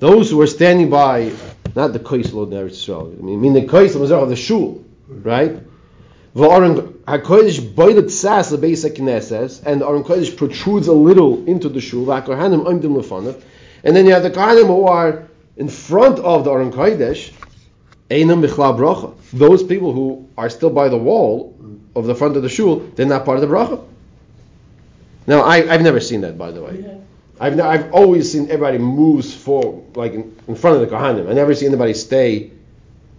Those 0.00 0.30
who 0.30 0.40
are 0.40 0.46
standing 0.46 0.90
by, 0.90 1.32
not 1.74 1.92
the 1.92 1.98
koisel 1.98 2.42
of 2.42 2.50
Eretz 2.50 2.86
Yisrael, 2.86 3.18
I 3.18 3.22
mean, 3.22 3.52
the 3.54 3.62
koisel 3.62 4.10
of 4.10 4.28
the 4.28 4.36
shul, 4.36 4.84
right? 5.08 5.58
V'aron 6.38 6.92
hakodesh 7.02 7.74
boilet 7.74 8.10
sas 8.12 8.52
lebeis 8.52 8.84
knesses, 8.96 9.60
and 9.66 9.80
the 9.80 9.86
Aron 9.88 10.04
Kodesh 10.04 10.36
protrudes 10.36 10.86
a 10.86 10.92
little 10.92 11.44
into 11.46 11.68
the 11.68 11.80
shul. 11.80 12.06
V'akohanim 12.06 12.64
oimdim 12.64 12.94
lefanav, 12.96 13.42
and 13.82 13.96
then 13.96 14.06
you 14.06 14.12
have 14.12 14.22
the 14.22 14.30
kohanim 14.30 14.68
who 14.68 14.84
are 14.84 15.26
in 15.56 15.68
front 15.68 16.20
of 16.20 16.44
the 16.44 16.52
Aron 16.52 16.70
Kodesh. 16.70 17.32
Einam 18.08 18.46
bichlal 18.46 18.78
bracha. 18.78 19.14
Those 19.32 19.64
people 19.64 19.92
who 19.92 20.28
are 20.38 20.48
still 20.48 20.70
by 20.70 20.88
the 20.88 20.96
wall 20.96 21.54
of 21.96 22.06
the 22.06 22.14
front 22.14 22.36
of 22.36 22.42
the 22.42 22.48
shul, 22.48 22.76
they're 22.94 23.04
not 23.04 23.24
part 23.24 23.38
of 23.38 23.42
the 23.42 23.54
bracha. 23.54 23.84
Now, 25.26 25.40
I, 25.40 25.56
I've 25.70 25.82
never 25.82 26.00
seen 26.00 26.20
that, 26.22 26.38
by 26.38 26.52
the 26.52 26.62
way. 26.62 26.84
Yeah. 26.86 26.94
I've, 27.40 27.60
I've 27.60 27.92
always 27.92 28.30
seen 28.30 28.44
everybody 28.44 28.78
moves 28.78 29.34
for 29.34 29.84
like 29.94 30.12
in, 30.14 30.36
in 30.46 30.54
front 30.54 30.80
of 30.80 30.88
the 30.88 30.96
kohanim. 30.96 31.28
I 31.28 31.32
never 31.32 31.54
see 31.54 31.66
anybody 31.66 31.94
stay, 31.94 32.52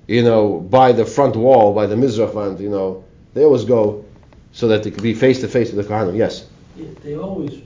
you 0.08 0.24
know, 0.24 0.60
by 0.60 0.94
the 0.94 1.06
front 1.06 1.36
wall, 1.36 1.74
by 1.74 1.86
the 1.86 1.96
mizrach 1.96 2.36
and 2.48 2.60
you 2.60 2.70
know, 2.70 3.04
they 3.34 3.44
always 3.44 3.66
go 3.66 4.06
so 4.52 4.68
that 4.70 4.84
they 4.84 4.92
could 4.92 5.04
be 5.04 5.14
face 5.14 5.42
to 5.42 5.48
face 5.48 5.72
with 5.72 5.88
the 5.88 5.94
kohanim. 5.94 6.18
Yes. 6.18 6.48
Yeah, 6.76 6.88
They 7.04 7.16
always, 7.16 7.62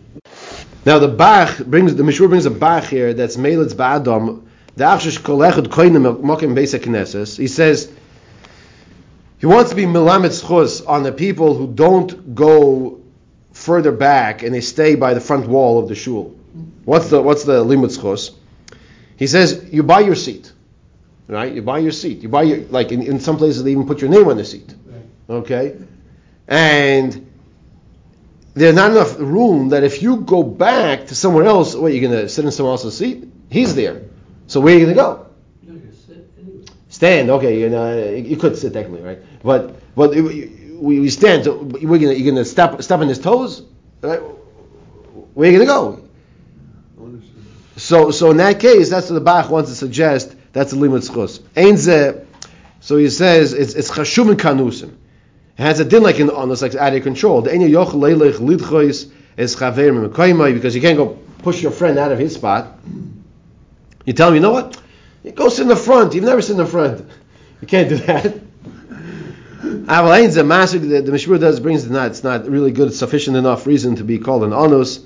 Now 0.85 0.99
the 0.99 1.07
Bach 1.07 1.59
brings 1.59 1.95
the 1.95 2.03
Mishur 2.03 2.29
brings 2.29 2.45
a 2.45 2.51
Bach 2.51 2.85
here 2.85 3.13
that's 3.13 3.37
Melitz 3.37 3.73
Ba'adam. 3.73 4.43
The 4.75 4.85
Achshish 4.85 5.19
Kolechad 5.19 5.67
Koinim 5.67 6.21
Mokim 6.21 6.55
Beis 6.55 6.77
Knesses. 6.77 7.37
He 7.37 7.47
says 7.47 7.91
he 9.39 9.45
wants 9.45 9.69
to 9.69 9.75
be 9.75 9.85
Milamed 9.85 10.31
Schus 10.31 10.87
on 10.87 11.03
the 11.03 11.11
people 11.11 11.53
who 11.55 11.67
don't 11.67 12.33
go 12.33 13.01
further 13.53 13.91
back 13.91 14.43
and 14.43 14.53
they 14.53 14.61
stay 14.61 14.95
by 14.95 15.13
the 15.13 15.21
front 15.21 15.47
wall 15.47 15.79
of 15.79 15.87
the 15.87 15.95
shul. 15.95 16.35
What's 16.85 17.09
the 17.09 17.21
what's 17.21 17.43
the 17.43 17.63
limud 17.63 17.97
schus? 17.97 18.31
He 19.15 19.27
says 19.27 19.69
you 19.71 19.83
buy 19.83 20.01
your 20.01 20.15
seat, 20.15 20.51
right? 21.27 21.53
You 21.53 21.61
buy 21.61 21.79
your 21.79 21.91
seat. 21.91 22.21
You 22.21 22.29
buy 22.29 22.43
your 22.43 22.59
like 22.69 22.91
in, 22.91 23.01
in 23.01 23.19
some 23.19 23.37
places 23.37 23.63
they 23.63 23.71
even 23.71 23.87
put 23.87 24.01
your 24.01 24.09
name 24.09 24.27
on 24.27 24.37
the 24.37 24.45
seat, 24.45 24.73
okay? 25.29 25.77
And 26.47 27.29
there's 28.53 28.75
not 28.75 28.91
enough 28.91 29.17
room 29.19 29.69
that 29.69 29.83
if 29.83 30.01
you 30.01 30.17
go 30.17 30.43
back 30.43 31.07
to 31.07 31.15
somewhere 31.15 31.45
else, 31.45 31.75
what 31.75 31.93
you're 31.93 32.09
gonna 32.09 32.29
sit 32.29 32.45
in 32.45 32.51
someone 32.51 32.73
else's 32.73 32.97
seat? 32.97 33.27
He's 33.49 33.75
there. 33.75 34.03
So 34.47 34.59
where 34.59 34.75
are 34.75 34.79
you 34.79 34.85
gonna 34.85 34.95
go? 34.95 35.25
you're 35.63 35.75
gonna. 35.75 35.93
Stand. 36.89 37.29
Okay, 37.29 37.59
you 37.59 37.69
know 37.69 38.13
you 38.13 38.37
could 38.37 38.55
sit 38.55 38.73
technically, 38.73 39.01
right? 39.01 39.19
But 39.41 39.95
but 39.95 40.11
we, 40.11 40.51
we 40.79 41.09
stand. 41.09 41.45
So 41.45 41.63
we're 41.63 41.97
gonna 41.97 42.13
you're 42.13 42.31
gonna 42.31 42.45
step 42.45 42.81
step 42.83 42.99
on 42.99 43.07
his 43.07 43.19
toes. 43.19 43.63
Right? 44.01 44.19
Where 45.33 45.49
are 45.49 45.51
you 45.51 45.65
gonna 45.65 45.65
go? 45.65 46.03
So 47.77 48.11
so 48.11 48.29
in 48.29 48.37
that 48.37 48.59
case, 48.59 48.89
that's 48.89 49.09
what 49.09 49.15
the 49.15 49.21
Bach 49.21 49.49
wants 49.49 49.71
to 49.71 49.75
suggest. 49.75 50.35
That's 50.51 50.73
a 50.73 50.75
limit 50.75 51.01
schus. 51.01 51.41
So 52.79 52.97
he 52.97 53.09
says 53.09 53.53
it's 53.53 53.73
it's 53.73 53.89
chashum 53.89 54.29
and 54.29 54.39
kanusim. 54.39 54.95
Has 55.55 55.79
a 55.79 55.85
din 55.85 56.01
like 56.01 56.19
in 56.19 56.29
on 56.29 56.49
this 56.49 56.61
like 56.61 56.75
out 56.75 56.95
of 56.95 57.03
control. 57.03 57.41
The 57.41 57.51
because 60.53 60.75
you 60.75 60.81
can't 60.81 60.97
go 60.97 61.19
push 61.39 61.61
your 61.61 61.71
friend 61.71 61.99
out 61.99 62.11
of 62.11 62.19
his 62.19 62.33
spot. 62.33 62.79
You 64.05 64.13
tell 64.13 64.29
him, 64.29 64.35
you 64.35 64.41
know 64.41 64.51
what? 64.51 64.81
You 65.23 65.31
go 65.31 65.49
sit 65.49 65.63
in 65.63 65.67
the 65.67 65.75
front. 65.75 66.15
You've 66.15 66.23
never 66.23 66.41
sit 66.41 66.51
in 66.51 66.57
the 66.57 66.65
front. 66.65 67.09
You 67.61 67.67
can't 67.67 67.87
do 67.87 67.95
that. 67.95 68.25
Ze 70.31 70.43
master 70.43 70.79
the, 70.79 71.01
the 71.01 71.11
Mishmur 71.13 71.39
does 71.39 71.61
brings 71.61 71.85
it 71.85 71.91
not. 71.91 72.07
It's 72.07 72.21
not 72.21 72.49
really 72.49 72.71
good, 72.71 72.93
sufficient 72.93 73.37
enough 73.37 73.65
reason 73.65 73.95
to 73.95 74.03
be 74.03 74.19
called 74.19 74.43
an 74.43 74.51
onus. 74.51 74.99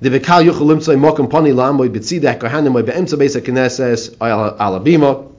The 0.00 0.08
bekal 0.08 0.44
yuchel 0.44 0.98
mokum 0.98 1.30
pani 1.30 1.50
lamoy 1.50 1.88
betzidek 1.88 2.40
kohanim 2.40 2.72
moy 2.72 2.82
beemtza 2.82 3.16
alabima. 4.18 5.30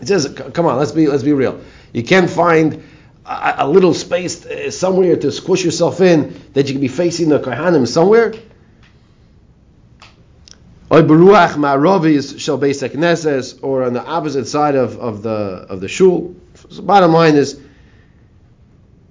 It 0.00 0.08
says, 0.08 0.38
come 0.52 0.66
on, 0.66 0.76
let's 0.76 0.92
be 0.92 1.06
let's 1.06 1.22
be 1.22 1.32
real. 1.32 1.58
You 1.94 2.02
can't 2.02 2.28
find 2.28 2.82
a, 3.26 3.54
a 3.58 3.68
little 3.68 3.94
space 3.94 4.44
uh, 4.46 4.70
somewhere 4.70 5.16
to 5.16 5.32
squish 5.32 5.64
yourself 5.64 6.00
in 6.00 6.40
that 6.54 6.66
you 6.66 6.74
can 6.74 6.80
be 6.80 6.88
facing 6.88 7.28
the 7.28 7.38
kohanim 7.38 7.86
somewhere. 7.86 8.32
Oy 10.92 11.02
beruach 11.02 11.56
shel 12.38 12.56
or 13.62 13.84
on 13.84 13.92
the 13.92 14.04
opposite 14.04 14.46
side 14.46 14.74
of, 14.74 14.98
of 14.98 15.22
the 15.22 15.30
of 15.30 15.80
the 15.80 15.88
shul. 15.88 16.34
So 16.68 16.82
bottom 16.82 17.12
line 17.12 17.36
is 17.36 17.60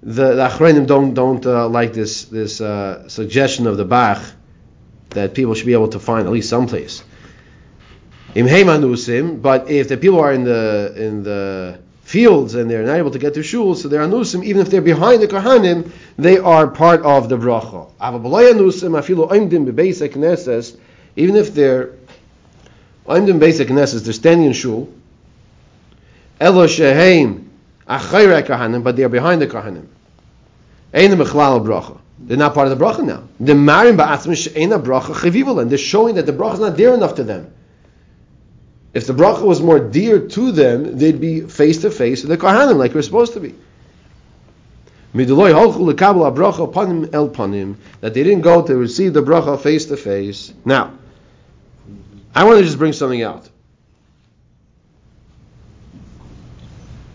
the, 0.04 0.36
the 0.36 0.84
don't 0.86 1.14
don't 1.14 1.46
uh, 1.46 1.70
like 1.70 1.94
this 1.94 2.26
this 2.26 2.60
uh, 2.60 3.08
suggestion 3.08 3.66
of 3.66 3.78
the 3.78 3.86
Bach 3.86 4.22
that 5.12 5.34
people 5.34 5.54
should 5.56 5.66
be 5.66 5.74
able 5.74 5.88
to 5.90 6.00
find 6.00 6.28
at 6.28 6.34
least 6.34 6.50
someplace. 6.50 7.04
Im 8.36 8.46
heimanusim, 8.46 9.42
but 9.42 9.70
if 9.70 9.88
the 9.88 9.98
people 9.98 10.20
are 10.20 10.34
in 10.34 10.44
the 10.44 10.94
in 10.96 11.24
the 11.24 11.80
fields 12.10 12.56
and 12.56 12.72
they're 12.72 12.82
not 12.84 12.96
able 12.96 13.12
to 13.12 13.20
get 13.20 13.36
to 13.36 13.44
shul, 13.44 13.76
so 13.76 13.88
they're 13.88 14.02
anusim, 14.02 14.44
even 14.44 14.60
if 14.62 14.72
they're 14.72 14.82
behind 14.82 15.22
the 15.22 15.28
kohanim, 15.28 15.92
they 16.18 16.40
are 16.40 16.66
part 16.66 17.04
of 17.04 17.30
the 17.30 17.38
bracha. 17.38 17.88
Even 21.16 21.36
if 21.36 21.54
they're 21.54 21.92
oimdim 23.06 23.40
basic 23.40 23.68
knesses, 23.68 24.04
they're 24.04 24.14
standing 24.14 24.48
in 24.48 24.54
shul. 24.54 24.90
Elo 26.40 26.66
sheheim 26.66 27.46
achayre 27.88 28.42
kohanim, 28.44 28.84
but 28.84 28.96
they're 28.96 29.08
behind 29.08 29.40
the 29.40 29.48
kohanim. 29.48 29.86
They're 30.92 32.38
not 32.38 32.56
part 32.56 32.68
of 32.70 32.80
the 32.80 32.84
bracha 32.84 33.04
now. 33.06 33.24
They're 33.40 33.56
showing 35.78 36.16
that 36.16 36.26
the 36.26 36.34
bracha 36.34 36.54
is 36.54 36.60
not 36.60 36.76
dear 36.76 36.96
enough 36.96 37.14
to 37.16 37.24
them. 37.24 37.54
If 38.94 39.06
the 39.06 39.14
bracha 39.14 39.44
was 39.44 39.62
more 39.62 39.80
dear 39.80 40.20
to 40.20 40.52
them, 40.52 40.98
they'd 40.98 41.22
be 41.22 41.42
face 41.42 41.82
to 41.82 41.92
face 41.92 42.24
with 42.24 42.32
the 42.32 42.38
kohanim 42.38 42.78
like 42.78 42.94
we're 42.94 43.04
supposed 43.04 43.34
to 43.34 43.40
be. 43.40 43.54
That 45.14 45.26
they 48.02 48.24
didn't 48.24 48.42
go 48.42 48.62
to 48.62 48.76
receive 48.76 49.14
the 49.14 49.22
bracha 49.22 49.60
face 49.60 49.86
to 49.86 49.98
face. 49.98 50.54
Now, 50.66 50.94
I 52.34 52.44
want 52.44 52.60
to 52.60 52.64
just 52.64 52.78
bring 52.78 52.94
something 52.94 53.22
out. 53.22 53.50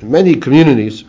In 0.00 0.11
many 0.11 0.35
communities, 0.35 1.04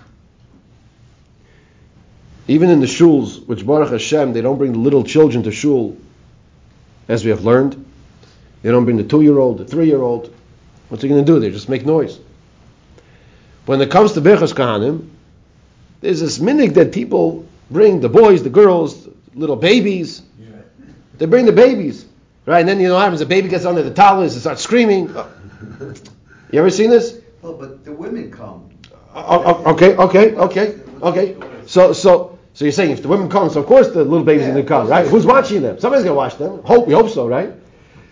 even 2.47 2.69
in 2.69 2.79
the 2.79 2.85
shuls, 2.85 3.45
which 3.47 3.65
Baruch 3.65 3.89
Hashem, 3.89 4.33
they 4.33 4.41
don't 4.41 4.57
bring 4.57 4.73
the 4.73 4.79
little 4.79 5.03
children 5.03 5.43
to 5.43 5.51
shul, 5.51 5.97
as 7.07 7.23
we 7.23 7.31
have 7.31 7.43
learned. 7.43 7.83
They 8.61 8.71
don't 8.71 8.85
bring 8.85 8.97
the 8.97 9.03
two-year-old, 9.03 9.57
the 9.57 9.65
three-year-old. 9.65 10.33
What's 10.89 11.03
he 11.03 11.09
going 11.09 11.23
to 11.25 11.31
do? 11.31 11.39
They 11.39 11.49
just 11.51 11.69
make 11.69 11.85
noise. 11.85 12.19
When 13.65 13.81
it 13.81 13.89
comes 13.89 14.13
to 14.13 14.21
Berchas 14.21 14.53
Kahanim, 14.53 15.09
there's 16.01 16.19
this 16.19 16.37
minig 16.37 16.75
that 16.75 16.93
people 16.93 17.47
bring 17.71 17.99
the 17.99 18.09
boys, 18.09 18.43
the 18.43 18.49
girls, 18.49 19.07
little 19.33 19.55
babies. 19.55 20.21
They 21.17 21.25
bring 21.25 21.45
the 21.45 21.51
babies, 21.53 22.05
right? 22.45 22.59
And 22.59 22.69
then 22.69 22.79
you 22.79 22.89
know 22.89 22.95
what 22.95 23.01
happens? 23.01 23.21
The 23.21 23.25
baby 23.25 23.47
gets 23.47 23.65
under 23.65 23.81
the 23.81 23.93
towels 23.93 24.33
and 24.33 24.41
starts 24.41 24.61
screaming. 24.61 25.09
Oh. 25.15 25.27
You 26.51 26.59
ever 26.59 26.69
seen 26.69 26.89
this? 26.91 27.19
Well, 27.41 27.53
but 27.53 27.83
the 27.83 27.91
women 27.91 28.31
come. 28.31 28.69
Oh, 29.13 29.25
oh, 29.25 29.63
oh, 29.65 29.73
okay, 29.73 29.95
okay, 29.97 30.35
okay, 30.35 30.79
okay. 31.01 31.35
So, 31.65 31.91
so, 31.91 32.37
so 32.53 32.63
you're 32.65 32.71
saying 32.71 32.91
if 32.91 33.01
the 33.01 33.07
women 33.07 33.29
come, 33.29 33.49
so 33.49 33.59
of 33.61 33.65
course 33.65 33.89
the 33.89 34.03
little 34.03 34.23
babies 34.23 34.43
Yeah, 34.45 34.53
going 34.53 34.63
to 34.63 34.67
come, 34.67 34.87
right? 34.87 35.05
Who's 35.07 35.25
watching 35.25 35.63
them? 35.63 35.79
Somebody's 35.79 36.05
going 36.05 36.13
to 36.13 36.17
watch 36.17 36.37
them. 36.37 36.61
Hope 36.63 36.87
we 36.87 36.93
hope 36.93 37.09
so, 37.09 37.27
right? 37.27 37.51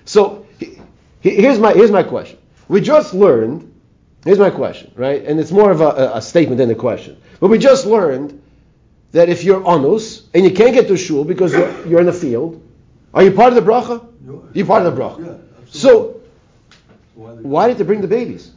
So, 0.06 0.46
he- 0.58 0.80
here's 1.22 1.60
my 1.60 1.74
here's 1.74 1.92
my 1.92 2.04
question. 2.04 2.38
We 2.74 2.82
just 2.82 3.14
learned. 3.14 3.72
Here's 4.26 4.40
my 4.40 4.50
question, 4.50 4.92
right? 4.96 5.24
And 5.24 5.40
it's 5.40 5.52
more 5.52 5.70
of 5.70 5.80
a, 5.80 5.90
a- 6.04 6.18
a 6.18 6.22
statement 6.24 6.58
than 6.58 6.72
a 6.72 6.76
question. 6.88 7.18
But 7.40 7.50
we 7.50 7.60
just 7.60 7.86
learned 7.86 8.42
that 9.12 9.30
if 9.30 9.44
you're 9.44 9.64
onus 9.64 10.24
and 10.34 10.44
you 10.44 10.50
can't 10.50 10.74
get 10.74 10.88
to 10.88 10.98
shul 10.98 11.24
because 11.24 11.54
you're, 11.54 11.72
you're 11.88 12.00
in 12.00 12.08
the 12.08 12.20
field, 12.26 12.52
are 13.14 13.22
you 13.22 13.32
part 13.32 13.54
of 13.54 13.64
the 13.64 13.72
bracha? 13.72 14.04
No. 14.22 14.44
You're 14.54 14.66
part 14.66 14.88
of 14.88 14.96
the 14.96 15.00
bracha. 15.00 15.20
Yeah. 15.20 15.38
So 15.70 16.20
Why 17.14 17.32
why 17.54 17.68
did 17.68 17.78
they 17.78 17.84
bring 17.84 18.02
the 18.02 18.08
babies? 18.08 18.50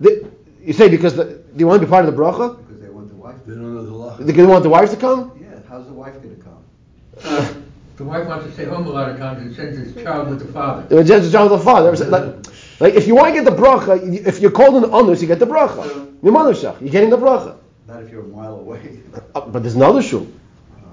They, 0.00 0.14
you 0.60 0.72
say 0.72 0.88
because 0.88 1.14
the, 1.14 1.24
do 1.24 1.58
you 1.58 1.68
want 1.68 1.80
to 1.80 1.86
be 1.86 1.90
part 1.90 2.04
of 2.06 2.10
the 2.12 2.20
bracha? 2.20 2.58
Because 2.58 2.82
they 2.82 2.88
want 2.88 3.08
the 3.08 3.14
wife. 3.14 3.36
They 3.46 3.54
don't 3.54 3.72
know 3.76 3.84
the 3.84 3.92
law. 3.92 4.16
They 4.16 4.46
want 4.46 4.64
the 4.64 4.74
wives 4.76 4.90
to 4.90 4.96
come? 4.96 5.20
Yeah, 5.40 5.60
how's 5.68 5.86
the 5.86 5.92
wife 5.92 6.14
gonna 6.20 6.42
come? 6.48 7.62
The 7.96 8.04
wife 8.04 8.26
wants 8.26 8.46
to 8.46 8.52
stay 8.52 8.64
home 8.64 8.86
a 8.88 8.90
lot 8.90 9.10
of 9.10 9.18
times 9.18 9.40
and 9.42 9.54
sends 9.54 9.78
his 9.78 9.94
child 10.02 10.28
with 10.28 10.40
the 10.44 10.52
father. 10.52 10.84
It 10.90 10.94
was 10.94 11.06
just 11.06 11.26
the 11.26 11.30
job 11.30 11.52
of 11.52 11.58
the 11.58 11.64
father. 11.64 11.92
It 11.92 12.10
Like, 12.10 12.44
like 12.80 12.94
if 12.94 13.06
you 13.06 13.14
want 13.14 13.34
to 13.34 13.42
get 13.42 13.44
the 13.44 13.56
bracha, 13.56 14.26
if 14.26 14.40
you're 14.40 14.50
called 14.50 14.82
an 14.82 14.90
honors, 14.90 15.20
you 15.22 15.28
get 15.28 15.38
the 15.38 15.46
bracha. 15.46 16.12
Mimanushach, 16.22 16.80
you're 16.80 16.90
getting 16.90 17.10
the 17.10 17.18
bracha. 17.18 17.56
Not 17.86 18.02
if 18.02 18.10
you're 18.10 18.22
a 18.22 18.28
mile 18.28 18.56
away. 18.56 19.00
Uh, 19.34 19.40
but 19.40 19.62
there's 19.62 19.74
another 19.74 20.00
shul, 20.02 20.26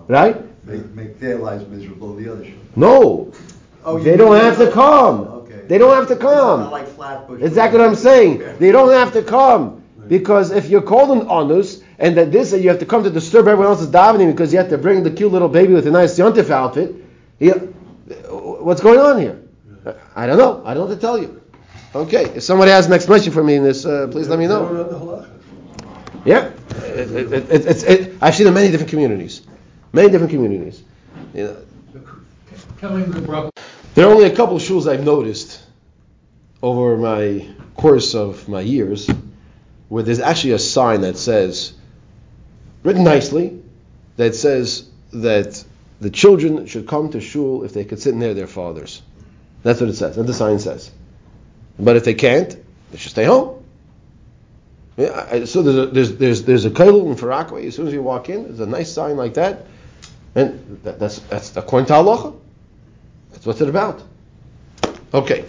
right? 0.08 0.36
Make, 0.66 0.86
make 0.96 1.20
their 1.20 1.38
lives 1.38 1.68
miserable, 1.68 2.16
the 2.16 2.32
other 2.32 2.44
show. 2.46 2.54
No, 2.76 3.32
Oh, 3.84 3.98
they 4.00 4.16
don't 4.18 4.36
have 4.36 4.58
to 4.58 4.72
come. 4.72 5.22
Okay. 5.22 5.62
They 5.68 5.78
don't 5.78 5.94
have 5.96 6.08
to 6.08 6.14
It's 6.14 6.22
come. 6.22 6.70
like 6.72 6.88
Flatbush. 6.88 7.42
Exactly 7.42 7.80
what 7.80 7.88
I'm 7.88 7.96
saying. 7.96 8.44
They 8.60 8.72
don't 8.72 8.92
have 8.92 9.14
to 9.14 9.24
come. 9.24 9.84
Because 10.08 10.52
if 10.52 10.70
you're 10.70 10.82
called 10.82 11.18
an 11.18 11.28
onus, 11.30 11.82
and 11.98 12.18
that 12.18 12.32
this, 12.32 12.52
you 12.54 12.70
have 12.70 12.80
to 12.80 12.86
come 12.86 13.04
to 13.04 13.10
disturb 13.10 13.48
everyone 13.48 13.72
else's 13.72 13.88
davening 13.90 14.32
because 14.32 14.52
you 14.54 14.60
have 14.60 14.70
to 14.70 14.78
bring 14.78 15.04
the 15.04 15.12
cute 15.12 15.32
little 15.32 15.50
baby 15.50 15.74
with 15.74 15.88
a 15.88 15.92
nice 15.92 16.18
yontif 16.20 16.50
outfit, 16.50 16.94
you, 17.40 17.52
what's 18.30 18.82
going 18.82 19.00
on 19.00 19.20
here? 19.20 19.40
I 20.16 20.28
don't 20.28 20.38
know. 20.38 20.62
I 20.66 20.74
don't 20.74 20.84
know 20.84 20.90
what 20.90 20.96
to 20.96 21.02
tell 21.02 21.18
you. 21.18 21.41
Okay, 21.94 22.24
if 22.36 22.44
somebody 22.44 22.72
has 22.72 22.88
an 22.88 22.94
explanation 22.94 23.34
for 23.34 23.44
me 23.44 23.56
in 23.56 23.64
this, 23.64 23.86
uh, 23.86 24.08
please 24.10 24.30
let 24.30 24.40
me 24.40 24.48
know. 24.48 24.76
have 24.76 24.90
the 24.90 24.98
halacha. 24.98 25.30
Yeah, 26.24 26.52
it, 26.86 27.34
it, 27.34 27.84
it, 27.84 28.18
I've 28.22 28.36
seen 28.36 28.46
it 28.46 28.50
in 28.50 28.54
many 28.54 28.72
different 28.72 28.90
communities, 28.90 29.42
many 29.92 30.10
different 30.10 30.32
communities. 30.32 30.84
You 31.34 31.44
know, 31.44 31.58
there 33.94 34.08
are 34.08 34.14
only 34.14 34.26
a 34.26 34.36
couple 34.36 34.56
of 34.56 34.62
shuls 34.62 34.88
I've 34.88 35.04
noticed 35.04 35.62
over 36.62 36.96
my 36.96 37.50
course 37.76 38.16
of 38.16 38.48
my 38.48 38.62
years 38.62 39.10
where 39.90 40.04
there's 40.04 40.20
actually 40.20 40.54
a 40.54 40.60
sign 40.60 41.02
that 41.02 41.18
says, 41.18 41.74
written 42.84 43.04
nicely, 43.04 43.62
that 44.16 44.36
says 44.36 44.88
that 45.12 45.62
the 46.00 46.10
children 46.10 46.66
should 46.68 46.88
come 46.88 47.10
to 47.12 47.20
shul 47.20 47.64
if 47.64 47.74
they 47.74 47.84
could 47.84 48.00
sit 48.00 48.16
near 48.16 48.34
their 48.34 48.48
fathers. 48.48 49.02
That's 49.64 49.82
what 49.82 49.90
it 49.90 49.96
says. 49.96 50.16
That's 50.16 50.28
the 50.28 50.34
sign 50.34 50.60
says. 50.60 50.92
But 51.80 51.96
if 51.96 52.04
they 52.06 52.14
can't, 52.14 52.56
they 52.92 52.98
should 52.98 53.12
stay 53.12 53.26
home. 53.26 53.64
Yeah, 54.98 55.28
I- 55.32 55.46
so 55.46 55.62
there's 55.62 55.78
a, 55.78 55.86
there's 55.88 56.16
there's 56.18 56.44
there's 56.44 56.66
a 56.66 56.70
kailul 56.70 57.08
in 57.08 57.16
Far 57.16 57.30
Rockaway. 57.30 57.68
As 57.68 57.76
soon 57.76 57.88
as 57.88 57.94
you 57.94 58.02
walk 58.04 58.30
in, 58.30 58.44
there's 58.44 58.60
a 58.60 58.66
nice 58.66 58.92
sign 58.92 59.18
like 59.18 59.36
that, 59.36 59.66
and 60.36 60.80
that, 60.84 61.00
that's 61.00 61.20
that's 61.20 61.56
according 61.58 61.88
to 61.88 61.94
halacha. 61.94 62.36
That's 63.32 63.46
what 63.46 63.60
it's 63.60 63.70
about. 63.70 64.04
Okay. 65.14 65.46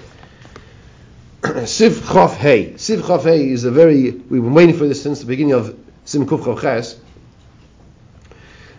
Siv 1.42 1.90
Chof 1.90 2.34
Hey. 2.34 2.72
Siv 2.74 3.00
Chof 3.00 3.24
Hey 3.24 3.48
is 3.50 3.64
a 3.64 3.70
very, 3.70 4.10
we've 4.12 4.42
been 4.42 4.54
waiting 4.54 4.76
for 4.76 4.86
this 4.86 5.02
since 5.02 5.20
the 5.20 5.26
beginning 5.26 5.54
of 5.54 5.76
Sim 6.04 6.26
Kuf 6.26 6.60
Ches. 6.60 6.98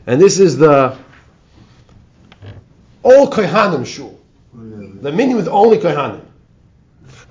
And 0.07 0.19
this 0.21 0.39
is 0.39 0.57
the 0.57 0.97
all 3.03 3.29
Kohanim 3.29 3.85
shul. 3.85 4.19
Oh, 4.57 4.59
The 5.01 5.12
meaning 5.12 5.35
with 5.35 5.47
only 5.47 5.77
Kohanim. 5.77 6.21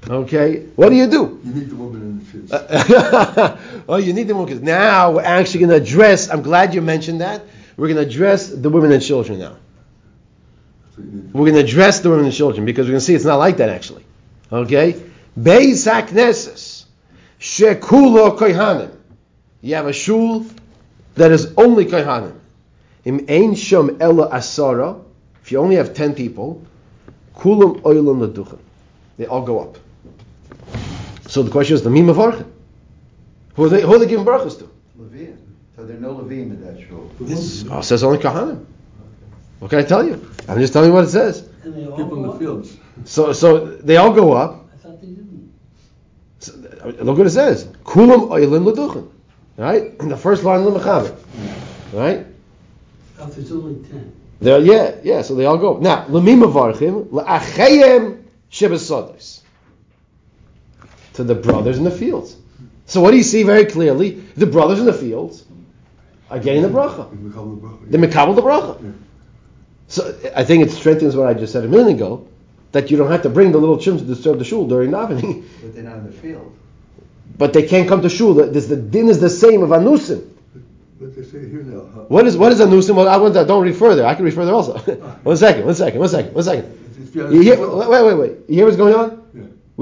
Okay? 0.09 0.67
What 0.77 0.89
do 0.89 0.97
you 0.97 1.07
do? 1.07 1.41
You 1.45 1.55
need 1.55 1.71
the 1.71 1.77
woman 1.77 2.03
and 2.03 2.27
the 2.27 2.33
kids. 2.33 2.53
Uh, 2.53 3.59
oh, 3.89 3.97
you 3.97 4.13
need 4.13 4.29
the 4.29 4.35
because 4.35 4.61
now 4.61 5.13
we're 5.13 5.23
actually 5.23 5.61
going 5.61 5.71
to 5.71 5.77
address. 5.77 6.29
I'm 6.29 6.43
glad 6.43 6.75
you 6.75 6.83
mentioned 6.83 7.21
that. 7.21 7.43
We're 7.77 7.89
going 7.89 8.05
to 8.05 8.11
address 8.11 8.49
the 8.49 8.69
women 8.69 8.93
and 8.93 9.03
children 9.03 9.39
now. 9.39 9.57
That's 10.85 10.99
what 10.99 11.07
you 11.07 11.13
need. 11.13 11.35
We're 11.35 11.51
going 11.51 11.55
to 11.55 11.61
address 11.61 12.01
the 12.01 12.11
women 12.11 12.25
and 12.25 12.35
children 12.35 12.67
because 12.67 12.87
we're 12.87 12.93
going 12.93 13.01
to 13.01 13.07
see 13.07 13.15
it's 13.15 13.25
not 13.25 13.37
like 13.37 13.59
that 13.59 13.69
actually. 13.69 14.05
Okay? 14.51 15.01
Beis 15.39 15.87
HaKnesses 15.91 16.85
Shekulo 17.41 18.37
Kohanim. 18.37 18.95
You 19.61 19.77
have 19.77 19.87
a 19.87 19.93
shul 19.93 20.47
that 21.15 21.31
is 21.31 21.55
only 21.57 21.87
Kohanim. 21.87 22.39
Im 23.05 23.19
Ein 23.29 23.55
Shom 23.55 24.01
Ella 24.01 24.31
Asara. 24.31 25.03
If 25.43 25.53
you 25.53 25.59
only 25.59 25.77
have 25.77 25.95
10 25.95 26.15
people, 26.15 26.63
Kulam 27.37 27.81
Oilam 27.83 28.29
Laduchan. 28.29 28.59
They 29.17 29.27
all 29.27 29.43
go 29.43 29.61
up. 29.61 29.79
So 31.33 31.43
the 31.43 31.51
question 31.51 31.75
is 31.77 31.83
the 31.83 31.89
Mima 31.89 32.13
Varchin. 32.13 32.47
Who 33.55 33.65
are 33.65 33.71
they, 33.71 33.81
who 33.81 33.95
are 33.95 33.99
they 33.99 34.07
giving 34.07 34.27
brachas 34.27 34.59
to? 34.59 34.69
Levine. 34.99 35.39
So 35.75 35.87
there 35.87 35.97
are 35.97 36.01
no 36.01 36.13
Levine 36.13 36.51
in 36.51 36.61
that 36.63 36.87
shul. 36.87 37.11
This 37.19 37.65
oh, 37.71 37.81
says 37.81 38.05
only 38.05 38.19
Kohanim. 38.19 38.67
What 39.59 39.71
can 39.71 39.79
I 39.79 39.83
tell 39.83 40.07
you? 40.07 40.31
I'm 40.47 40.59
just 40.59 40.75
telling 40.75 40.91
you 40.91 40.95
what 40.95 41.05
it 41.05 41.09
says. 41.09 41.49
And 41.65 41.75
they 41.75 41.87
all 41.87 41.97
People 41.97 42.17
in 42.19 42.23
go 42.25 42.29
the 42.29 42.33
up? 42.35 42.39
fields. 42.39 42.77
So, 43.07 43.33
so 43.33 43.65
they 43.65 43.97
all 43.97 44.13
go 44.13 44.35
up. 44.35 44.67
I 44.75 44.77
thought 44.77 45.01
they 45.01 45.07
didn't. 45.07 45.55
So, 46.41 46.53
uh, 46.85 47.03
look 47.03 47.17
what 47.17 47.27
it 47.27 47.31
says. 47.31 47.65
Kulam 47.83 48.29
oilim 48.29 48.71
leduchen. 48.71 49.11
Right? 49.57 49.99
In 50.01 50.11
the 50.11 50.19
first 50.19 50.45
line 50.45 50.61
of 50.61 50.75
the 50.75 50.81
Mechaber. 50.81 51.17
Right? 51.95 52.27
Oh, 53.19 53.25
there's 53.25 53.51
only 53.53 53.83
ten. 53.89 54.15
They're, 54.43 54.61
yeah, 54.61 54.97
yeah, 55.03 55.23
so 55.23 55.35
they 55.35 55.47
all 55.47 55.57
go. 55.57 55.79
Now, 55.79 56.05
lemim 56.09 56.43
avarchim, 56.43 57.09
le'achayim 57.09 58.23
shebesodos. 58.51 59.42
To 61.15 61.25
the 61.25 61.35
brothers 61.35 61.79
in 61.79 61.85
the 61.85 61.91
fields. 61.91 62.37
So 62.87 63.01
what 63.01 63.11
do 63.11 63.17
you 63.17 63.23
see 63.23 63.43
very 63.43 63.65
clearly? 63.67 64.11
The 64.37 64.47
brothers 64.47 64.81
in 64.81 64.87
the 64.87 64.93
fields 64.93 65.45
are 66.31 66.39
getting 66.39 66.63
the 66.63 66.69
bracha. 66.69 67.11
The 67.11 67.39
bracha. 67.39 67.91
They 67.91 67.99
mekabel 67.99 68.35
the 68.35 68.43
bracha. 68.43 68.83
Yeah. 68.83 68.91
So 69.89 70.15
I 70.35 70.45
think 70.45 70.65
it 70.67 70.71
strengthens 70.71 71.15
what 71.17 71.27
I 71.29 71.35
just 71.35 71.53
said 71.53 71.65
a 71.65 71.69
minute 71.69 71.89
ago, 71.97 72.27
that 72.73 72.91
you 72.91 72.97
don't 72.97 73.11
have 73.11 73.23
to 73.23 73.29
bring 73.29 73.53
the 73.53 73.59
little 73.59 73.77
children 73.79 74.07
to 74.09 74.15
disturb 74.15 74.39
the 74.39 74.45
shul 74.45 74.67
during 74.67 74.91
davening. 74.91 75.45
But 75.61 75.75
they're 75.75 75.83
not 75.85 75.99
in 75.99 76.07
the 76.07 76.13
field. 76.13 76.57
But 77.37 77.53
they 77.53 77.63
can't 77.67 77.89
come 77.89 78.01
to 78.03 78.09
shul. 78.09 78.35
The, 78.35 78.47
this, 78.47 78.67
the 78.67 78.77
din 78.77 79.09
is 79.09 79.21
the 79.21 79.29
same 79.31 79.63
of 79.63 79.71
anusim. 79.71 80.29
But 80.99 81.15
they 81.17 81.23
say 81.25 81.41
here 81.49 81.63
now. 81.63 81.87
huh? 81.95 82.01
What 82.09 82.27
is 82.27 82.37
what 82.37 82.53
is 82.53 82.61
anusim? 82.61 82.95
Well, 82.95 83.09
I 83.09 83.17
want 83.19 83.35
that. 83.35 83.47
Don't 83.47 83.63
read 83.63 83.77
further. 83.77 84.07
I 84.07 84.15
can 84.15 84.25
read 84.25 84.35
further 84.35 84.53
also. 84.53 84.79
one 85.23 85.37
second. 85.37 85.67
One 85.67 85.75
second. 85.75 86.01
One 86.01 86.09
second. 86.09 86.33
One 86.35 86.45
second. 86.45 86.65
It's- 86.65 86.97
it's 87.03 87.11
beyond- 87.11 87.35
You 87.35 87.41
hear, 87.43 87.57
wait, 87.59 88.05
wait, 88.05 88.15
wait. 88.15 88.33
You 88.49 88.55
hear 88.57 88.65
what's 88.65 88.77
going 88.77 88.95
on? 88.95 89.22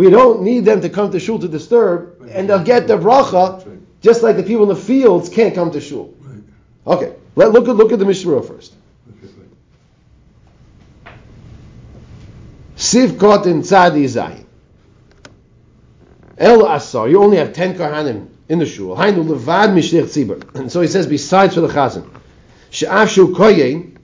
We 0.00 0.08
don't 0.08 0.40
need 0.40 0.64
them 0.64 0.80
to 0.80 0.88
come 0.88 1.10
to 1.10 1.20
shul 1.20 1.40
to 1.40 1.46
disturb, 1.46 2.26
and 2.30 2.48
they'll 2.48 2.64
get 2.64 2.88
their 2.88 2.96
bracha, 2.96 3.80
just 4.00 4.22
like 4.22 4.36
the 4.36 4.42
people 4.42 4.62
in 4.62 4.70
the 4.70 4.74
fields 4.74 5.28
can't 5.28 5.54
come 5.54 5.72
to 5.72 5.80
shul. 5.82 6.14
Okay. 6.86 7.12
Let 7.36 7.52
look 7.52 7.68
at 7.68 7.76
look 7.76 7.92
at 7.92 7.98
the 7.98 8.06
Mishra 8.06 8.42
first. 8.42 8.72
Fine. 12.76 13.48
In 13.50 13.60
tzadi 13.60 14.04
zayin. 14.06 14.46
El 16.38 16.66
asar. 16.66 17.06
You 17.06 17.22
only 17.22 17.36
have 17.36 17.52
ten 17.52 17.74
karhanim 17.74 18.28
in 18.48 18.58
the 18.58 18.64
shul. 18.64 18.96
Hainu 18.96 19.22
levad 19.22 19.74
mishlich 19.74 20.04
tzibur. 20.04 20.54
And 20.54 20.72
so 20.72 20.80
he 20.80 20.88
says, 20.88 21.06
besides 21.08 21.56
for 21.56 21.60
the 21.60 21.68
chazan, 21.68 22.08
she'af 22.70 23.10
shu 23.10 23.34
koyin. 23.34 23.98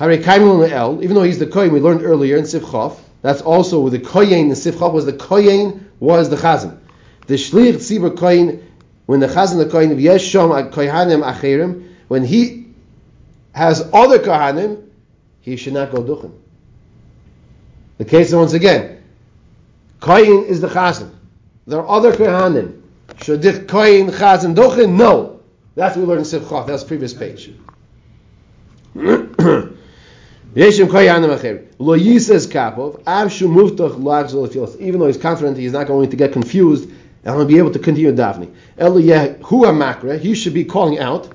Hare 0.00 0.18
kaimel 0.18 0.68
el. 0.68 1.00
Even 1.04 1.14
though 1.14 1.22
he's 1.22 1.38
the 1.38 1.46
koyin, 1.46 1.70
we 1.70 1.78
learned 1.78 2.02
earlier 2.02 2.36
in 2.36 2.42
Siv 2.42 2.62
Chof. 2.62 2.98
That's 3.22 3.40
also 3.40 3.88
the 3.88 3.98
koyin 3.98 4.48
The 4.48 4.70
Siv 4.70 4.92
was 4.92 5.06
the 5.06 5.12
koyin 5.12 5.84
was 6.00 6.28
the 6.28 6.36
chazan. 6.36 6.78
The 7.26 7.34
shlich 7.34 7.74
tzibur 7.74 8.16
koyin. 8.16 8.62
When 9.06 9.20
the 9.20 9.28
chazan 9.28 9.58
the 9.58 9.66
koyin 9.66 9.98
yesh 10.00 10.32
shom 10.32 10.70
kohanim 10.70 11.24
acherim. 11.24 11.88
When 12.08 12.24
he 12.24 12.66
has 13.52 13.88
other 13.92 14.18
kohanim, 14.18 14.82
he 15.40 15.56
should 15.56 15.72
not 15.72 15.90
go 15.90 16.02
duchen. 16.02 16.32
The 17.98 18.04
case 18.04 18.32
once 18.32 18.52
again, 18.52 19.02
Koyin 20.00 20.46
is 20.46 20.60
the 20.60 20.66
Chazan. 20.66 21.10
There 21.68 21.80
are 21.80 21.88
other 21.88 22.12
Kohanim. 22.12 22.80
Shadich 23.18 23.66
Koyin 23.66 24.10
Chazan 24.10 24.56
Dochin? 24.56 24.96
No. 24.96 25.40
That's 25.76 25.96
what 25.96 26.02
we 26.02 26.08
learned 26.08 26.26
in 26.26 26.40
Sivchot. 26.40 26.66
That's 26.66 26.82
previous 26.82 27.14
page. 27.14 27.52
Even 30.54 30.76
though 30.76 31.94
he's 35.06 35.16
confident 35.16 35.56
he's 35.56 35.72
not 35.72 35.86
going 35.86 36.10
to 36.10 36.16
get 36.16 36.32
confused 36.32 36.90
and 37.24 37.36
he'll 37.36 37.46
be 37.46 37.56
able 37.56 37.70
to 37.70 37.78
continue 37.78 38.12
davening. 38.12 38.54
Elu 38.76 39.38
Makre. 39.40 40.18
He 40.18 40.34
should 40.34 40.52
be 40.52 40.66
calling 40.66 40.98
out. 40.98 41.30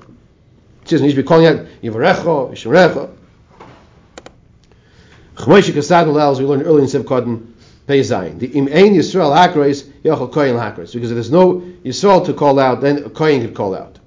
Excuse 0.82 1.00
me, 1.02 1.08
he 1.08 1.14
should 1.14 1.22
be 1.22 1.26
calling 1.26 1.46
out 1.46 1.66
Yivarecho, 1.82 2.52
Yisharecho. 2.52 3.10
Chmoish 5.34 5.70
Kasad 5.72 6.12
Lel, 6.12 6.30
as 6.32 6.38
we 6.38 6.44
learned 6.46 6.64
earlier 6.64 6.84
in 6.84 6.86
Sevkodin, 6.86 7.52
Pei 7.88 8.00
Zayin. 8.00 8.38
The 8.38 8.46
Im 8.46 8.68
Ein 8.68 8.94
Yisrael 8.94 9.34
Hakreis, 9.34 9.84
Yochel 10.04 10.30
Koyin 10.30 10.56
Hakreis. 10.56 10.92
Because 10.92 11.10
if 11.10 11.16
there's 11.16 11.32
no 11.32 11.60
Yisrael 11.84 12.24
to 12.26 12.34
call 12.34 12.60
out, 12.60 12.82
then 12.82 12.98
a 12.98 13.10
Koyin 13.10 13.40
could 13.40 13.54
call 13.54 13.74
out. 13.74 13.98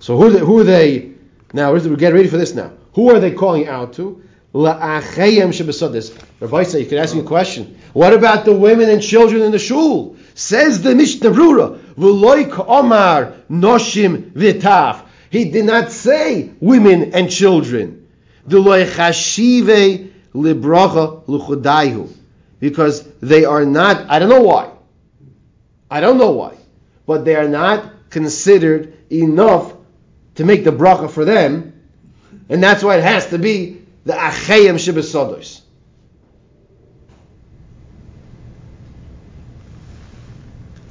So 0.00 0.18
who, 0.18 0.36
who 0.38 0.58
are 0.58 0.64
they, 0.64 1.12
now 1.54 1.72
We're 1.72 1.96
getting 1.96 2.16
ready 2.16 2.28
for 2.28 2.36
this 2.36 2.54
now. 2.54 2.72
Who 2.94 3.10
are 3.10 3.20
they 3.20 3.32
calling 3.32 3.68
out 3.68 3.92
to? 3.94 4.22
La'achayim 4.54 5.50
shebesodis. 5.52 6.12
Rabbi 6.40 6.64
said, 6.64 6.80
you 6.80 6.86
could 6.86 6.98
ask 6.98 7.14
me 7.14 7.20
a 7.20 7.24
question. 7.24 7.78
What 7.92 8.12
about 8.12 8.44
the 8.44 8.52
women 8.52 8.88
and 8.90 9.00
children 9.02 9.42
in 9.42 9.52
the 9.52 9.58
shul? 9.58 10.16
Says 10.34 10.82
the 10.82 10.94
Mishnah 10.94 11.30
Brura, 11.30 11.78
V'loi 11.94 12.66
Omar 12.66 13.34
noshim 13.48 14.32
v'taf. 14.32 15.04
He 15.30 15.50
did 15.50 15.64
not 15.66 15.92
say 15.92 16.50
women 16.60 17.14
and 17.14 17.30
children. 17.30 18.08
Because 22.60 23.04
they 23.20 23.44
are 23.44 23.64
not, 23.64 24.10
I 24.10 24.18
don't 24.18 24.28
know 24.28 24.42
why. 24.42 24.70
I 25.90 26.00
don't 26.00 26.18
know 26.18 26.32
why. 26.32 26.56
But 27.06 27.24
they 27.24 27.36
are 27.36 27.48
not 27.48 28.10
considered 28.10 28.96
enough 29.12 29.72
to 30.34 30.44
make 30.44 30.64
the 30.64 30.72
bracha 30.72 31.08
for 31.10 31.24
them. 31.24 31.79
And 32.48 32.62
that's 32.62 32.82
why 32.82 32.96
it 32.96 33.04
has 33.04 33.28
to 33.28 33.38
be 33.38 33.82
the 34.04 34.12
achayim 34.12 34.74
shebesodos. 34.74 35.60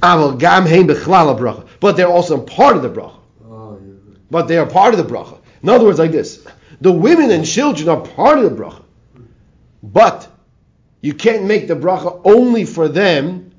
Aval 0.02 0.38
gam 0.38 0.66
heim 0.66 0.86
bechlal 0.86 1.38
bracha. 1.38 1.66
But 1.80 1.96
they're 1.96 2.08
also 2.08 2.40
part 2.40 2.76
of 2.76 2.82
the 2.82 2.90
bracha. 2.90 3.18
Oh, 3.44 3.78
yeah. 3.82 4.16
But 4.30 4.48
they 4.48 4.56
are 4.56 4.66
part 4.66 4.94
of 4.94 4.98
the 4.98 5.14
bracha. 5.14 5.38
In 5.62 5.68
other 5.68 5.84
words, 5.84 5.98
like 5.98 6.12
this: 6.12 6.46
the 6.80 6.92
women 6.92 7.30
and 7.30 7.44
children 7.44 7.88
are 7.88 8.00
part 8.00 8.38
of 8.38 8.44
the 8.44 8.62
bracha. 8.62 8.82
But 9.82 10.28
you 11.02 11.14
can't 11.14 11.44
make 11.44 11.68
the 11.68 11.76
bracha 11.76 12.20
only 12.24 12.64
for 12.64 12.88
them, 12.88 13.52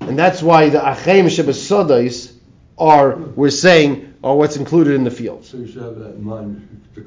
and 0.00 0.18
that's 0.18 0.42
why 0.42 0.68
the 0.68 0.78
Achem 0.78 1.26
Shebesodais 1.26 2.32
are, 2.78 3.16
we're 3.16 3.50
saying, 3.50 4.05
are 4.22 4.34
what's 4.36 4.56
included 4.56 4.94
in 4.94 5.04
the 5.04 5.10
field. 5.10 5.44
So 5.44 5.58
you 5.58 5.66
should 5.66 5.82
have 5.82 5.98
that 5.98 6.14
in 6.14 6.24
mind, 6.24 6.84
the 6.94 7.00
the 7.00 7.06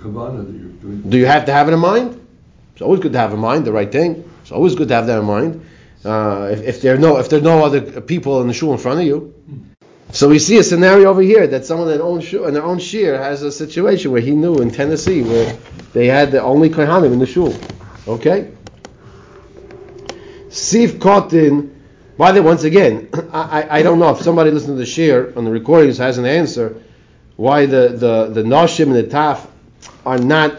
kavana 0.00 0.46
that 0.46 0.52
you're 0.52 0.70
doing. 0.70 1.02
Do 1.08 1.18
you 1.18 1.26
have 1.26 1.46
to 1.46 1.52
have 1.52 1.68
it 1.68 1.72
in 1.72 1.80
mind? 1.80 2.26
It's 2.72 2.82
always 2.82 3.00
good 3.00 3.12
to 3.12 3.18
have 3.18 3.32
in 3.32 3.40
mind 3.40 3.64
the 3.64 3.72
right 3.72 3.90
thing. 3.90 4.30
It's 4.42 4.52
always 4.52 4.74
good 4.74 4.88
to 4.88 4.94
have 4.94 5.06
that 5.06 5.18
in 5.18 5.24
mind. 5.24 5.66
Uh, 6.04 6.50
if, 6.52 6.60
if 6.62 6.82
there 6.82 6.94
are 6.94 6.98
no 6.98 7.16
if 7.16 7.28
there 7.28 7.40
are 7.40 7.42
no 7.42 7.64
other 7.64 8.00
people 8.00 8.40
in 8.42 8.48
the 8.48 8.54
shul 8.54 8.72
in 8.72 8.78
front 8.78 9.00
of 9.00 9.06
you, 9.06 9.34
so 10.12 10.28
we 10.28 10.38
see 10.38 10.58
a 10.58 10.62
scenario 10.62 11.10
over 11.10 11.22
here 11.22 11.46
that 11.46 11.64
someone 11.64 11.88
in 11.88 11.98
their 11.98 12.06
own 12.06 12.20
shul, 12.20 12.46
in 12.46 12.54
their 12.54 12.62
own 12.62 12.78
shir 12.78 13.18
has 13.18 13.42
a 13.42 13.50
situation 13.50 14.12
where 14.12 14.20
he 14.20 14.32
knew 14.32 14.56
in 14.56 14.70
Tennessee 14.70 15.22
where 15.22 15.56
they 15.92 16.06
had 16.06 16.30
the 16.30 16.42
only 16.42 16.70
kohanim 16.70 17.12
in 17.12 17.18
the 17.18 17.26
shul. 17.26 17.54
Okay. 18.06 18.52
Sif 20.48 20.98
Kotin. 20.98 21.75
By 22.18 22.32
the 22.32 22.42
way, 22.42 22.46
once 22.48 22.64
again, 22.64 23.08
I, 23.32 23.62
I, 23.62 23.78
I 23.78 23.82
don't 23.82 23.98
know 23.98 24.10
if 24.10 24.22
somebody 24.22 24.50
listening 24.50 24.76
to 24.76 24.80
the 24.80 24.86
shir 24.86 25.32
on 25.36 25.44
the 25.44 25.50
recordings 25.50 25.98
has 25.98 26.18
an 26.18 26.24
answer 26.26 26.82
why 27.36 27.66
the 27.66 27.88
the 27.88 28.28
the 28.32 28.42
nashim 28.42 28.84
and 28.84 28.94
the 28.96 29.04
taf 29.04 29.46
are 30.06 30.18
not 30.18 30.58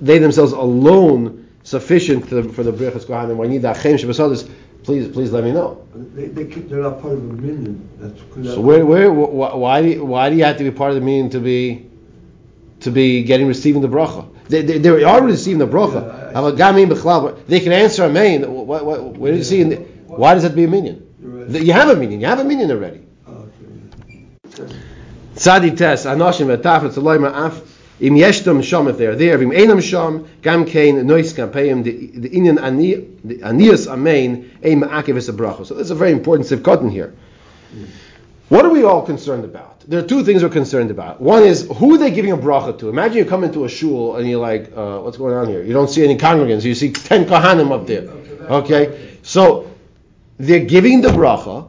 they 0.00 0.18
themselves 0.18 0.52
alone 0.52 1.48
sufficient 1.64 2.28
to, 2.28 2.52
for 2.52 2.62
the 2.62 2.72
brichas 2.72 3.04
kohanim. 3.06 3.36
Why 3.36 3.44
you 3.46 3.50
need 3.50 3.62
the 3.62 3.72
achem 3.72 3.94
shebesadis? 3.94 4.48
Please, 4.84 5.08
please 5.08 5.32
let 5.32 5.42
me 5.44 5.50
know. 5.50 5.82
They, 5.94 6.26
they, 6.26 6.44
keep- 6.44 6.68
they're 6.68 6.82
not 6.82 7.00
part 7.00 7.14
of 7.14 7.18
a 7.18 7.32
minion. 7.32 7.88
That's. 7.98 8.54
So 8.54 8.60
where, 8.60 8.84
where, 8.84 9.10
wh- 9.10 9.56
why, 9.56 9.80
do 9.80 9.88
you, 9.88 10.04
why 10.04 10.28
do 10.28 10.36
you 10.36 10.44
have 10.44 10.58
to 10.58 10.64
be 10.64 10.70
part 10.70 10.90
of 10.90 10.96
the 10.96 11.00
meeting 11.00 11.30
to 11.30 11.40
be, 11.40 11.86
to 12.80 12.90
be 12.90 13.22
getting 13.22 13.46
receiving 13.46 13.80
the 13.80 13.88
bracha? 13.88 14.28
They, 14.48 14.60
they, 14.60 14.76
they 14.76 15.02
are 15.04 15.22
receiving 15.22 15.58
the 15.58 15.66
bracha. 15.66 16.04
Yeah, 16.04 16.38
I- 16.38 17.28
I- 17.28 17.34
They 17.48 17.60
can 17.60 17.72
answer 17.72 18.04
a 18.04 18.10
main. 18.10 18.42
What, 18.42 18.84
what, 18.84 19.02
where 19.16 19.32
do 19.32 19.38
you 19.38 19.44
see? 19.44 19.62
In 19.62 19.68
the, 19.70 19.86
why 20.18 20.34
does 20.34 20.42
that 20.42 20.54
be 20.54 20.64
a 20.64 20.68
minion? 20.68 21.06
You're 21.20 21.30
right. 21.30 21.48
The- 21.52 21.64
You 21.64 21.72
have 21.72 21.88
a 21.88 21.96
minion. 21.96 22.20
You 22.20 22.26
have 22.26 22.38
a 22.40 22.44
minion 22.44 22.70
already. 22.70 23.00
Tzadi 25.36 25.76
tes 25.76 26.04
anoshim 26.06 26.56
etaf 26.56 26.82
etzaloi 26.88 27.18
ma'af 27.18 27.60
im 28.00 28.14
yeshtam 28.14 28.62
sham 28.62 28.88
if 28.88 28.98
they 28.98 29.06
are 29.06 29.16
there. 29.16 29.40
Im 29.42 29.50
einam 29.50 29.82
sham 29.82 30.26
gam 30.42 30.64
kein 30.64 31.04
nois 31.06 31.32
kampeim 31.34 31.82
the 31.82 32.10
the 32.14 32.28
inyan 32.30 32.58
anias 32.58 33.86
amein 33.88 34.48
ein 34.64 34.80
ma'akev 34.80 35.16
es 35.16 35.28
a 35.28 35.32
bracha. 35.32 35.66
So 35.66 35.74
there's 35.74 35.90
a 35.90 35.94
very 35.94 36.12
important 36.12 36.48
sivkotin 36.48 36.90
here. 36.90 37.14
What 38.48 38.64
are 38.64 38.70
we 38.70 38.84
all 38.84 39.02
concerned 39.02 39.44
about? 39.44 39.80
There 39.88 39.98
are 39.98 40.06
two 40.06 40.22
things 40.22 40.42
we're 40.42 40.50
concerned 40.50 40.90
about. 40.90 41.20
One 41.20 41.42
is 41.42 41.66
who 41.78 41.94
are 41.94 41.98
they 41.98 42.10
giving 42.10 42.30
a 42.30 42.36
bracha 42.36 42.78
to? 42.78 42.88
Imagine 42.88 43.18
you 43.18 43.24
come 43.24 43.42
into 43.42 43.64
a 43.64 43.68
shul 43.68 44.16
and 44.16 44.28
you're 44.28 44.40
like, 44.40 44.70
uh, 44.76 45.00
what's 45.00 45.16
going 45.16 45.34
on 45.34 45.48
here? 45.48 45.62
You 45.62 45.72
don't 45.72 45.88
see 45.88 46.04
any 46.04 46.16
congregants. 46.16 46.62
You 46.64 46.74
see 46.74 46.92
ten 46.92 47.24
kohanim 47.24 47.72
up 47.72 47.86
there. 47.86 48.08
Okay, 48.48 49.18
so 49.22 49.70
they're 50.38 50.64
giving 50.64 51.00
the 51.00 51.08
bracha 51.08 51.68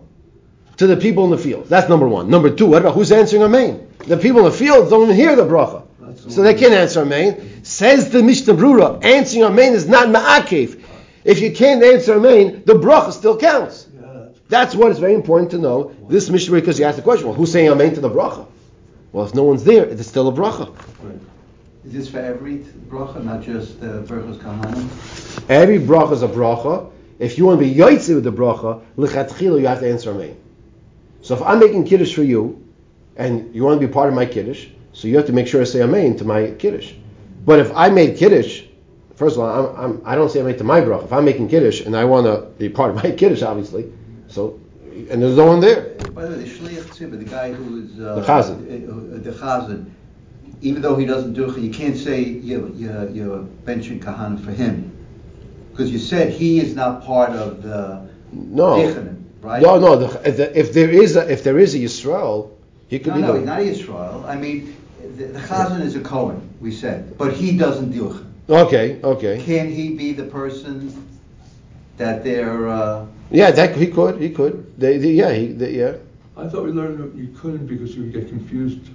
to 0.77 0.87
the 0.87 0.97
people 0.97 1.25
in 1.25 1.31
the 1.31 1.37
field. 1.37 1.67
That's 1.67 1.87
number 1.89 2.07
one. 2.07 2.29
Number 2.29 2.49
two, 2.49 2.65
what 2.65 2.81
about 2.81 2.95
who's 2.95 3.11
answering 3.11 3.43
Amen? 3.43 3.87
The 3.99 4.17
people 4.17 4.39
in 4.39 4.45
the 4.45 4.57
field 4.57 4.89
don't 4.89 5.03
even 5.03 5.15
hear 5.15 5.35
the 5.35 5.43
bracha. 5.45 5.83
So 6.29 6.41
they 6.43 6.53
can't 6.53 6.73
answer 6.73 7.01
Amen. 7.01 7.63
Says 7.63 8.09
the 8.09 8.23
Mishnah 8.23 8.53
Brura, 8.53 9.03
answering 9.03 9.43
Amen 9.43 9.73
is 9.73 9.87
not 9.87 10.07
ma'akev. 10.09 10.81
If 11.23 11.39
you 11.39 11.51
can't 11.51 11.83
answer 11.83 12.15
Amen, 12.15 12.63
the 12.65 12.73
bracha 12.73 13.11
still 13.11 13.37
counts. 13.37 13.87
Yeah, 13.99 14.27
that's 14.47 14.75
what 14.75 14.91
is 14.91 14.99
very 14.99 15.13
important 15.13 15.51
to 15.51 15.57
know. 15.57 15.95
This 16.07 16.29
Mishnah 16.29 16.53
because 16.55 16.79
you 16.79 16.85
asked 16.85 16.97
the 16.97 17.03
question, 17.03 17.27
well, 17.27 17.35
who's 17.35 17.51
saying 17.51 17.69
Amen 17.69 17.93
to 17.95 18.01
the 18.01 18.09
bracha? 18.09 18.45
Well, 19.11 19.25
if 19.25 19.33
no 19.33 19.43
one's 19.43 19.63
there, 19.63 19.85
it's 19.85 20.05
still 20.07 20.27
a 20.27 20.31
bracha. 20.31 20.75
right. 21.03 21.19
Is 21.85 21.93
this 21.93 22.09
for 22.09 22.19
every 22.19 22.57
bracha, 22.89 23.23
not 23.23 23.43
just 23.43 23.77
uh, 23.81 24.01
Berchos 24.01 24.37
Kahanim? 24.37 25.49
Every 25.49 25.79
bracha 25.79 26.13
is 26.13 26.23
a 26.23 26.27
bracha. 26.27 26.91
If 27.19 27.37
you 27.37 27.45
want 27.45 27.59
to 27.59 27.65
be 27.65 27.73
yoitzi 27.73 28.15
with 28.15 28.23
the 28.23 28.31
bracha, 28.31 28.81
lichatchila, 28.97 29.59
you 29.59 29.67
have 29.67 29.79
to 29.79 29.89
answer 29.89 30.11
Amen. 30.11 30.37
So 31.21 31.35
if 31.35 31.41
I'm 31.41 31.59
making 31.59 31.85
kiddush 31.85 32.13
for 32.13 32.23
you, 32.23 32.61
and 33.15 33.53
you 33.55 33.63
want 33.63 33.79
to 33.79 33.87
be 33.87 33.91
part 33.91 34.09
of 34.09 34.15
my 34.15 34.25
kiddush, 34.25 34.67
so 34.93 35.07
you 35.07 35.15
have 35.17 35.25
to 35.27 35.33
make 35.33 35.47
sure 35.47 35.61
I 35.61 35.65
say 35.65 35.81
Amen 35.81 36.17
to 36.17 36.25
my 36.25 36.51
kiddush. 36.51 36.93
But 37.45 37.59
if 37.59 37.71
I 37.75 37.89
made 37.89 38.17
kiddush, 38.17 38.63
first 39.15 39.37
of 39.37 39.43
all, 39.43 39.75
I'm, 39.75 39.91
I'm, 39.97 40.01
I 40.05 40.15
don't 40.15 40.29
say 40.29 40.41
Amen 40.41 40.57
to 40.57 40.63
my 40.63 40.81
bracha. 40.81 41.05
If 41.05 41.13
I'm 41.13 41.25
making 41.25 41.49
kiddush 41.49 41.81
and 41.81 41.95
I 41.95 42.03
want 42.05 42.25
to 42.25 42.47
be 42.57 42.69
part 42.69 42.89
of 42.91 42.95
my 42.97 43.11
kiddush, 43.17 43.41
obviously, 43.41 43.91
so 44.27 44.59
and 45.09 45.21
there's 45.21 45.35
no 45.35 45.45
one 45.45 45.59
there. 45.59 45.93
By 46.13 46.25
the 46.25 46.37
way, 46.37 46.43
the 46.43 46.49
shliach 46.49 46.85
tzibah, 46.85 47.19
the 47.19 47.25
guy 47.25 47.51
who 47.51 47.83
is 47.83 47.99
uh, 47.99 48.15
The 48.15 48.21
chazan. 48.21 48.89
uh, 48.89 49.15
uh, 49.15 49.19
the 49.19 49.31
chazan, 49.31 49.89
even 50.61 50.81
though 50.81 50.95
he 50.95 51.05
doesn't 51.05 51.33
do 51.33 51.49
it, 51.49 51.59
you 51.59 51.69
can't 51.71 51.97
say 51.97 52.23
you 52.23 52.71
you 52.75 53.09
you're 53.13 53.39
benching 53.65 53.99
kahanim 53.99 54.43
for 54.43 54.51
him, 54.51 54.94
because 55.75 55.91
you 55.91 55.99
said 55.99 56.31
he 56.31 56.59
is 56.61 56.73
not 56.73 57.03
part 57.03 57.31
of 57.31 57.61
the 57.61 58.07
No, 58.31 58.77
dichanim, 58.77 59.17
right? 59.41 59.61
no, 59.61 59.77
no. 59.77 59.95
The, 59.97 60.29
if, 60.29 60.37
the, 60.37 60.57
if 60.59 60.73
there 60.73 60.89
is 60.89 61.17
a 61.17 61.29
if 61.29 61.43
there 61.43 61.59
is 61.59 61.75
a 61.75 61.79
Yisrael, 61.79 62.51
he 62.87 62.97
could 62.99 63.13
No, 63.13 63.15
be 63.15 63.21
no, 63.21 63.33
the 63.33 63.39
he's 63.39 63.45
not 63.45 63.59
Yisrael. 63.59 64.25
I 64.25 64.35
mean, 64.37 64.75
the, 65.17 65.25
the 65.25 65.39
chazan 65.39 65.81
is 65.81 65.95
a 65.95 65.99
Cohen, 65.99 66.39
we 66.61 66.71
said, 66.71 67.17
but 67.17 67.33
he 67.33 67.57
doesn't 67.57 67.91
do 67.91 68.09
it. 68.13 68.21
Okay, 68.49 69.01
okay. 69.03 69.43
Can 69.43 69.69
he 69.69 69.89
be 69.95 70.13
the 70.13 70.23
person 70.23 70.93
that 71.97 72.23
they're? 72.23 72.69
Uh, 72.69 73.05
Yeah, 73.31 73.51
that 73.51 73.75
he 73.75 73.87
could, 73.87 74.21
he 74.21 74.29
could. 74.29 74.55
They, 74.79 74.97
they, 74.97 75.11
yeah, 75.11 75.33
he, 75.33 75.47
they, 75.47 75.71
yeah. 75.71 75.95
I 76.37 76.47
thought 76.47 76.63
we 76.63 76.71
learned 76.71 76.99
that 76.99 77.15
you 77.15 77.27
couldn't 77.39 77.65
because 77.67 77.95
you 77.95 78.03
would 78.03 78.13
get 78.13 78.29
confused. 78.29 78.89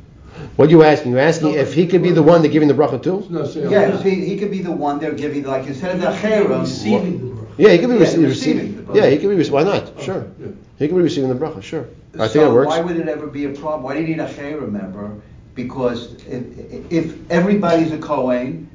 What 0.56 0.68
are 0.68 0.70
you 0.70 0.82
asking? 0.82 1.12
You're 1.12 1.20
asking 1.20 1.54
if 1.54 1.74
he 1.74 1.86
could 1.86 2.02
be 2.02 2.10
the 2.12 2.22
one 2.22 2.42
that 2.42 2.48
giving 2.48 2.68
the 2.68 2.74
bracha 2.74 3.02
too? 3.02 3.26
No, 3.30 3.44
say, 3.44 3.68
yeah, 3.68 3.96
he, 4.02 4.24
he 4.24 4.38
could 4.38 4.50
be 4.50 4.60
the 4.62 4.72
one 4.72 4.98
they're 4.98 5.12
giving, 5.12 5.44
like 5.44 5.66
instead 5.66 5.94
of 5.96 6.00
the 6.00 6.06
cherim. 6.08 6.60
Receiving 6.60 7.18
the 7.18 7.34
bracha. 7.42 7.46
Yeah, 7.58 7.68
he 7.70 7.78
could 7.78 7.88
be 7.88 7.94
Yeah, 7.94 8.00
receiving. 8.00 8.28
receiving 8.28 8.76
the 8.76 8.82
bracha. 8.82 8.94
yeah, 8.96 9.06
he 9.10 9.18
could 9.18 9.30
be. 9.30 9.42
rece- 9.42 9.50
Why 9.50 9.62
not? 9.62 9.92
Oh, 9.96 10.02
sure, 10.02 10.26
Yeah. 10.40 10.46
he 10.78 10.88
could 10.88 10.96
be 10.96 11.02
receiving 11.02 11.30
the 11.30 11.34
bracha. 11.36 11.62
Sure, 11.62 11.86
I 12.14 12.18
think 12.18 12.30
so 12.32 12.50
it 12.50 12.54
works. 12.54 12.68
why 12.68 12.80
would 12.80 12.96
it 12.96 13.08
ever 13.08 13.26
be 13.26 13.44
a 13.46 13.50
problem? 13.50 13.82
Why 13.82 13.94
do 13.94 14.00
you 14.02 14.08
need 14.08 14.20
a 14.20 14.28
cherim 14.28 14.70
member? 14.72 15.10
Because 15.54 16.14
if, 16.26 16.42
if 16.92 17.30
everybody's 17.30 17.92
a 17.92 17.98
Kohen, 17.98 18.70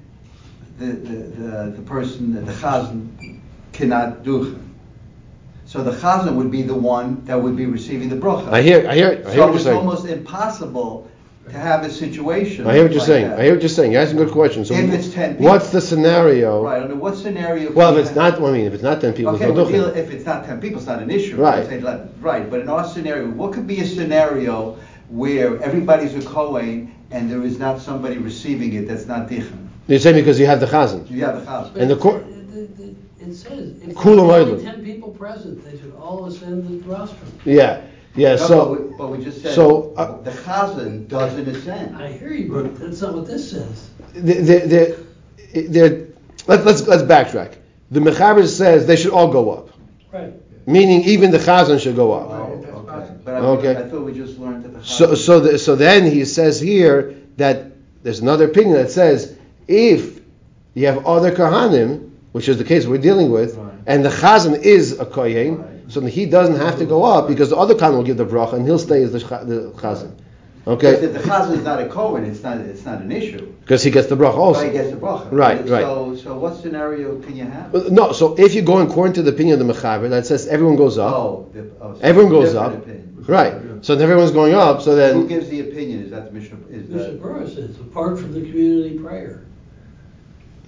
the, 0.78 0.86
the, 0.88 1.16
the, 1.16 1.74
the 1.78 1.82
person, 1.84 2.46
the 2.46 2.52
chazan, 2.54 3.10
cannot 3.74 4.24
do 4.24 4.48
it. 4.52 4.58
So 5.66 5.84
the 5.84 5.92
chazan 5.92 6.36
would 6.36 6.52
be 6.52 6.62
the 6.62 6.76
one 6.76 7.24
that 7.26 7.42
would 7.42 7.56
be 7.56 7.66
receiving 7.66 8.10
the 8.10 8.16
bracha. 8.18 8.50
I 8.52 8.62
hear, 8.62 8.88
I 8.88 8.94
hear, 8.96 9.08
I 9.08 9.12
hear 9.16 9.24
So 9.34 9.40
what 9.40 9.48
you're 9.48 9.56
it's 9.56 9.66
almost 9.68 10.06
impossible 10.06 11.10
to 11.50 11.60
have 11.60 11.84
a 11.84 11.92
situation. 11.92 12.66
I 12.66 12.74
hear 12.74 12.84
what 12.84 12.92
you're 12.92 13.00
like 13.00 13.08
saying. 13.08 13.30
that. 13.30 13.40
I 13.40 13.44
hear 13.44 13.54
what 13.54 13.62
you're 13.62 13.70
saying. 13.70 13.92
You're 13.92 14.02
asking 14.02 14.18
good 14.18 14.32
questions. 14.32 14.68
So 14.70 14.74
If 14.74 14.92
it's 14.92 15.14
10 15.14 15.36
people, 15.36 15.46
what's 15.52 15.70
the 15.70 15.80
scenario? 15.82 16.64
Right, 16.64 16.82
under 16.82 16.96
what 16.96 17.16
scenario? 17.16 17.72
Well, 17.72 17.94
if 17.96 18.00
it's 18.00 18.10
have- 18.10 18.40
not, 18.40 18.50
I 18.50 18.52
mean, 18.52 18.66
if 18.66 18.74
it's 18.74 18.84
not 18.84 19.02
ten 19.02 19.14
people, 19.14 19.36
Okay, 19.36 19.46
it's 19.46 19.56
no 19.56 19.64
we're 19.64 19.72
deal- 19.72 19.86
if 19.96 20.12
it's 20.12 20.26
not 20.26 20.46
ten 20.46 20.60
people, 20.60 20.80
it's 20.80 20.88
not 20.88 21.02
an 21.02 21.12
issue. 21.12 21.36
Right. 21.38 21.68
Say 21.68 21.84
Right, 22.20 22.50
but 22.50 22.62
in 22.62 22.70
our 22.70 22.86
scenario, 22.88 23.28
what 23.28 23.54
could 23.54 23.68
be 23.68 23.80
a 23.80 23.86
scenario 23.86 24.78
where 25.10 25.62
everybody's 25.62 26.16
a 26.16 26.22
Kohen 26.28 26.92
and 27.12 27.30
there 27.30 27.44
is 27.44 27.60
not 27.60 27.80
somebody 27.80 28.18
receiving 28.18 28.74
it 28.74 28.88
that's 28.88 29.06
not 29.06 29.30
Dichon? 29.30 29.68
You're 29.88 30.00
saying 30.00 30.16
because 30.16 30.40
you 30.40 30.48
have 30.48 30.60
the 30.60 30.66
chazan. 30.66 31.10
You 31.12 31.24
have 31.26 31.40
the 31.46 31.52
chazan. 31.52 31.76
And 31.76 31.92
the 31.92 31.96
court- 31.96 32.24
It- 32.56 32.70
it- 32.80 32.96
It 33.28 33.34
says, 33.34 33.52
if 33.82 33.84
there's 33.84 33.96
Kula 33.98 34.50
only 34.50 34.64
ten 34.64 34.84
people 34.84 35.10
present, 35.10 35.64
they 35.66 35.72
should 35.80 35.94
all 36.00 36.26
ascend 36.26 36.68
the 36.68 36.88
rostrum. 36.88 37.18
Yeah, 37.44 37.82
yeah. 38.16 38.36
No, 38.36 38.38
So 38.38 38.66
but 38.76 38.82
we- 38.90 38.96
But 38.98 39.08
we 39.12 39.24
just 39.24 39.42
said, 39.42 39.54
so, 39.54 39.94
uh, 39.98 40.22
the 40.22 40.32
chazan 40.32 41.08
doesn't 41.08 41.48
ascend. 41.48 41.96
I 41.98 42.12
hear 42.14 42.32
you, 42.34 42.52
but 42.52 42.80
that's 42.80 43.02
not 43.02 43.14
what 43.14 43.28
this 43.28 43.52
says. 43.52 43.90
they're, 44.14 44.66
they're, 44.68 44.96
they're, 45.68 46.08
let, 46.48 46.66
let's 46.66 46.88
let's 46.88 47.04
backtrack. 47.04 47.56
The 47.92 48.00
mechaber 48.00 48.48
says 48.48 48.88
they 48.88 48.96
should 48.96 49.12
all 49.12 49.32
go 49.32 49.52
up, 49.52 49.70
Right. 50.14 50.34
meaning 50.66 51.04
even 51.04 51.32
the 51.32 51.38
chazan 51.40 51.80
should 51.80 51.96
go 51.96 52.14
up. 52.14 52.30
Oh, 52.30 52.54
okay. 52.88 53.14
But 53.26 53.34
I, 53.36 53.38
Okay. 53.40 53.76
I 53.76 53.90
thought 53.90 54.04
we 54.06 54.14
just 54.14 54.38
learned 54.40 54.64
that 54.64 54.74
the 54.74 54.80
chazan. 54.80 54.86
So 54.86 55.16
so 55.16 55.40
the, 55.40 55.58
so 55.60 55.76
then 55.76 56.10
he 56.10 56.24
says 56.26 56.60
here 56.60 57.16
that 57.38 57.72
there's 58.04 58.20
another 58.22 58.46
opinion 58.46 58.74
that 58.76 58.92
says 58.92 59.36
if 59.68 60.20
you 60.74 60.86
have 60.88 61.06
other 61.06 61.32
kahanim, 61.32 62.12
which 62.32 62.48
is 62.50 62.58
the 62.58 62.64
case 62.64 62.86
we're 62.86 62.98
dealing 63.10 63.30
with, 63.32 63.56
Right. 63.56 63.74
and 63.88 64.06
the 64.06 64.10
chazan 64.10 64.62
is 64.62 65.00
a 65.00 65.06
kohen, 65.06 65.58
Right. 65.58 65.70
So 65.88 66.02
he 66.02 66.26
doesn't 66.26 66.56
have 66.56 66.78
to 66.80 66.86
go 66.86 67.04
up 67.04 67.28
because 67.28 67.50
the 67.50 67.58
other 67.58 67.76
kahanim 67.76 67.98
will 67.98 68.04
give 68.04 68.18
the 68.18 68.26
bracha 68.26 68.54
and 68.54 68.66
he'll 68.66 68.80
stay 68.80 69.04
as 69.04 69.12
the, 69.12 69.20
cha- 69.20 69.44
the 69.44 69.72
chazan. 69.78 70.12
If 70.68 70.80
the 71.14 71.20
chazan 71.20 71.58
is 71.58 71.64
not 71.64 71.80
a 71.80 71.88
Kohen, 71.88 72.26
it's 72.26 72.42
not, 72.42 72.58
it's 72.58 72.84
not 72.86 73.00
an 73.02 73.12
issue. 73.12 73.46
because 73.62 73.84
he 73.84 73.92
gets 73.92 74.08
the 74.08 74.16
bracha 74.18 74.54
But 74.54 74.66
he 74.66 74.72
gets 74.72 74.90
the 74.90 74.98
bracha. 74.98 75.32
Right, 75.32 75.60
right. 75.70 75.82
So, 75.84 76.16
so 76.16 76.38
what 76.40 76.56
scenario 76.56 77.20
can 77.22 77.36
you 77.36 77.46
have? 77.46 77.92
No, 77.92 78.12
so 78.14 78.34
if 78.40 78.56
you 78.56 78.64
go 78.64 78.80
according 78.80 79.14
to 79.14 79.22
the 79.22 79.30
opinion 79.30 79.62
of 79.62 79.68
the 79.68 79.74
mechaber 79.74 80.10
that 80.10 80.26
says 80.26 80.48
everyone 80.48 80.76
goes 80.76 80.98
up, 80.98 81.14
Oh, 81.14 81.50
the- 81.54 81.70
oh, 81.82 81.94
so 81.94 82.00
everyone 82.02 82.32
goes 82.32 82.56
up, 82.56 82.74
opinion. 82.74 83.24
right? 83.28 83.54
So 83.86 83.94
if 83.94 84.00
everyone's 84.00 84.32
going 84.32 84.56
up, 84.56 84.82
so 84.82 84.96
then. 84.96 85.14
Who 85.14 85.28
gives 85.28 85.50
the 85.50 85.60
opinion? 85.70 86.02
Is 86.02 86.10
that 86.10 86.26
the 86.26 86.32
mission? 86.32 86.66
Is 86.72 86.88
Bishop 86.88 87.12
that, 87.12 87.22
Burris 87.22 87.54
says, 87.54 87.78
apart 87.80 88.18
from 88.20 88.34
the 88.34 88.42
community 88.42 88.98
prayer. 88.98 89.45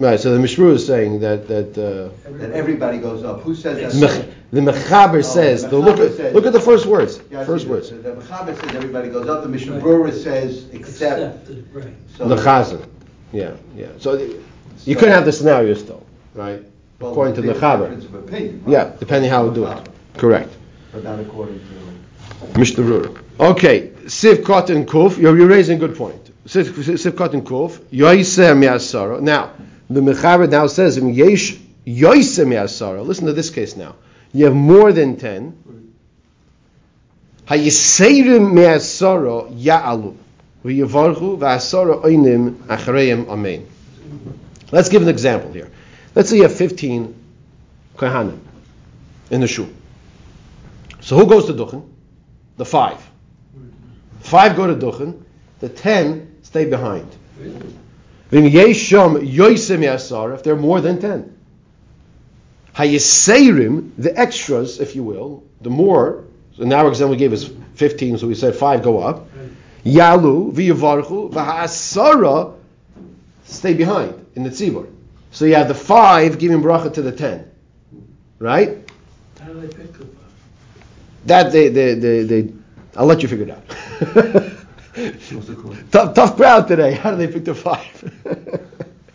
Right. 0.00 0.18
So 0.20 0.36
the 0.36 0.42
mishru 0.42 0.72
is 0.72 0.86
saying 0.86 1.20
that 1.20 1.48
that. 1.48 1.76
Uh, 1.78 2.30
that 2.38 2.52
everybody 2.52 2.98
goes 2.98 3.24
up? 3.24 3.40
Who 3.42 3.54
says 3.54 3.98
that? 4.00 4.00
Mech- 4.00 4.34
the 4.50 4.60
mechaber 4.60 5.24
says, 5.24 5.62
the 5.62 5.68
the 5.68 5.78
look 5.78 5.98
at 5.98 6.16
says- 6.16 6.34
look 6.34 6.46
at 6.46 6.52
the 6.52 6.60
first 6.60 6.86
words. 6.86 7.20
Yeah, 7.30 7.44
first 7.44 7.64
see 7.64 7.70
words. 7.70 7.90
The, 7.90 7.96
the 7.96 8.12
Mechaber 8.14 8.58
says 8.58 8.74
everybody 8.74 9.08
goes 9.10 9.28
up. 9.28 9.42
The 9.42 9.48
Mishnah 9.48 9.78
Right. 9.80 10.14
Says 10.14 10.68
except. 10.72 11.20
Accepted, 11.20 11.68
right. 11.74 11.92
So 12.16 12.28
the 12.28 12.36
chazan. 12.36 12.86
Yeah, 13.32 13.56
yeah. 13.76 13.88
So 13.98 14.16
the- 14.16 14.40
You 14.86 14.96
could 14.96 15.08
have 15.08 15.24
the 15.24 15.32
scenario 15.32 15.74
still, 15.74 16.06
right? 16.34 16.62
Well, 17.00 17.10
according 17.10 17.34
to 17.34 17.42
the 17.42 17.48
there's 17.48 17.60
Chaber. 17.60 17.80
difference 17.80 18.04
of 18.06 18.14
opinion, 18.14 18.62
right? 18.64 18.72
Yeah, 18.72 18.92
depending 18.98 19.30
how 19.30 19.46
we 19.46 19.54
do 19.54 19.66
it. 19.66 19.88
Correct. 20.16 20.50
But 20.92 21.04
not 21.04 21.20
according 21.20 21.60
to. 21.60 22.58
Mishnah 22.58 22.84
Berurah. 22.84 23.18
Okay, 23.40 23.88
Siv 24.06 24.44
Kot 24.44 24.70
and 24.70 24.86
Kuf. 24.88 25.18
You're, 25.18 25.36
you're 25.36 25.48
raising 25.48 25.76
a 25.76 25.80
good 25.80 25.96
point. 25.96 26.30
Siv, 26.46 26.64
Siv 26.72 27.16
Kot 27.16 27.34
and 27.34 27.44
Kuf. 27.44 27.78
Yoiseh 27.92 28.56
mi'asara. 28.56 29.20
Now, 29.20 29.50
the 29.90 30.00
Mechaber 30.00 30.48
now 30.50 30.66
says, 30.66 30.98
"Im 30.98 31.10
yesh 31.10 31.58
mi'asara." 31.86 33.04
Listen 33.04 33.26
to 33.26 33.32
this 33.32 33.50
case 33.50 33.76
now. 33.76 33.96
You 34.32 34.44
have 34.46 34.54
more 34.54 34.92
than 34.92 35.16
ten. 35.16 35.54
Hayiseirim 37.46 38.52
mi'asara 38.52 39.50
ya'alu. 39.58 40.14
V'yivarchu 40.64 41.38
v'asara 41.38 42.02
oinim 42.04 42.54
achareim 42.66 43.28
amen. 43.28 43.66
Let's 44.70 44.90
give 44.90 45.02
an 45.02 45.08
example 45.08 45.52
here. 45.52 45.70
Let's 46.14 46.30
say 46.30 46.36
you 46.36 46.42
have 46.42 46.54
15 46.54 47.14
kohanim 47.96 48.38
in 49.30 49.40
the 49.40 49.46
shul. 49.46 49.68
So 51.00 51.16
who 51.16 51.26
goes 51.26 51.46
to 51.46 51.54
Duchen? 51.54 51.88
The 52.56 52.64
five. 52.64 52.98
Five 54.20 54.56
go 54.56 54.66
to 54.66 54.74
Duchen. 54.74 55.22
The 55.60 55.68
ten 55.68 56.36
stay 56.42 56.64
behind. 56.66 57.06
V'im 58.30 58.50
yesham 58.50 59.18
yoisem 59.26 59.80
yasar, 59.80 60.34
If 60.34 60.42
they're 60.42 60.56
more 60.56 60.80
than 60.80 61.00
ten. 61.00 61.36
Hayiseirim, 62.74 63.92
the 63.98 64.16
extras, 64.16 64.80
if 64.80 64.94
you 64.94 65.02
will, 65.02 65.42
the 65.60 65.70
more. 65.70 66.24
So 66.56 66.64
now 66.64 66.78
our 66.84 66.88
example 66.88 67.12
we 67.12 67.16
gave 67.16 67.32
is 67.32 67.50
15, 67.74 68.18
so 68.18 68.26
we 68.28 68.34
said 68.34 68.54
five 68.54 68.82
go 68.82 69.00
up. 69.00 69.26
Yalu 69.84 70.52
v'yavarchu 70.52 71.32
v'ha'asara 71.32 72.54
stay 73.44 73.74
behind 73.74 74.26
in 74.34 74.44
the 74.44 74.50
tzibur. 74.50 74.88
So 75.30 75.44
you 75.44 75.54
have 75.54 75.68
the 75.68 75.74
five 75.74 76.38
giving 76.38 76.62
bracha 76.62 76.92
to 76.94 77.02
the 77.02 77.12
ten, 77.12 77.50
right? 78.38 78.78
How 79.40 79.46
do 79.48 79.60
they 79.60 79.68
pick 79.68 79.92
the? 79.92 80.06
That 81.26 81.52
they 81.52 81.68
they 81.68 81.94
they, 81.94 82.22
they 82.22 82.52
I'll 82.96 83.06
let 83.06 83.22
you 83.22 83.28
figure 83.28 83.46
it 83.46 83.50
out. 83.50 83.62
What's 84.98 85.48
it 85.48 85.58
called? 85.58 85.76
tough 85.92 86.14
tough 86.14 86.36
crowd 86.36 86.66
today. 86.68 86.92
How 86.92 87.12
do 87.12 87.16
they 87.16 87.28
pick 87.28 87.44
the 87.44 87.54
five? 87.54 88.12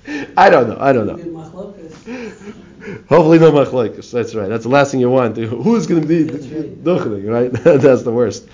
I 0.37 0.49
don't 0.49 0.69
know. 0.69 0.77
I 0.79 0.93
don't 0.93 1.07
know. 1.07 1.17
Hopefully 3.07 3.39
no 3.39 3.51
machlokes. 3.51 4.11
That's 4.11 4.35
right. 4.35 4.47
That's 4.47 4.63
the 4.63 4.69
last 4.69 4.91
thing 4.91 4.99
you 4.99 5.09
want. 5.09 5.37
Who's 5.37 5.87
going 5.87 6.01
to 6.01 6.07
be 6.07 6.23
That's 6.23 6.47
right. 6.47 6.83
duchening, 6.83 7.29
right? 7.29 7.51
That's 7.81 8.03
the 8.03 8.11
worst. 8.11 8.47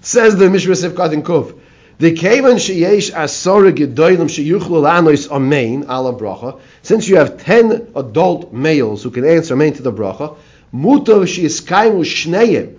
Says 0.00 0.36
the 0.36 0.48
Mishra 0.48 0.74
Sifkat 0.74 1.12
in 1.12 1.22
Kuf. 1.22 1.58
The 1.98 2.14
kavan 2.14 2.54
sheyesh 2.54 3.12
asora 3.12 3.72
gedolim 3.72 4.28
sheyuchlu 4.28 4.82
lanois 4.82 5.26
amein 5.28 5.82
ala 5.84 6.14
bracha. 6.14 6.60
Since 6.82 7.08
you 7.08 7.16
have 7.16 7.42
ten 7.42 7.90
adult 7.96 8.52
males 8.52 9.02
who 9.02 9.10
can 9.10 9.24
answer 9.24 9.56
amein 9.56 9.74
to 9.76 9.82
the 9.82 9.92
bracha, 9.92 10.36
mutav 10.72 11.24
sheyiskaimu 11.24 12.04
shneim. 12.04 12.77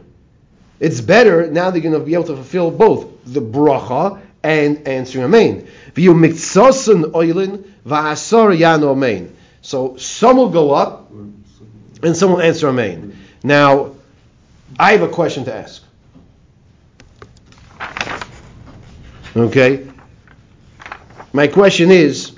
It's 0.80 1.02
better 1.02 1.48
now 1.52 1.72
they're 1.72 1.82
going 1.82 1.94
to 1.94 2.00
be 2.00 2.14
able 2.14 2.26
to 2.26 2.36
fulfill 2.36 2.72
both 2.72 3.08
the 3.26 3.42
bracha 3.42 4.22
and 4.44 4.88
answering 4.88 5.30
va'asor 7.86 8.58
yano 8.58 8.96
amein. 8.96 9.32
So 9.62 9.98
some 9.98 10.38
will 10.38 10.50
go 10.50 10.72
up 10.72 11.12
and 11.12 12.16
some 12.16 12.32
will 12.32 12.42
answer 12.42 12.68
amein. 12.68 13.16
Now, 13.44 13.96
I 14.80 14.92
have 14.94 15.02
a 15.02 15.10
question 15.10 15.46
to 15.46 15.54
ask. 15.54 15.84
Okay? 19.36 19.88
My 21.34 21.48
question 21.48 21.92
is, 21.92 22.38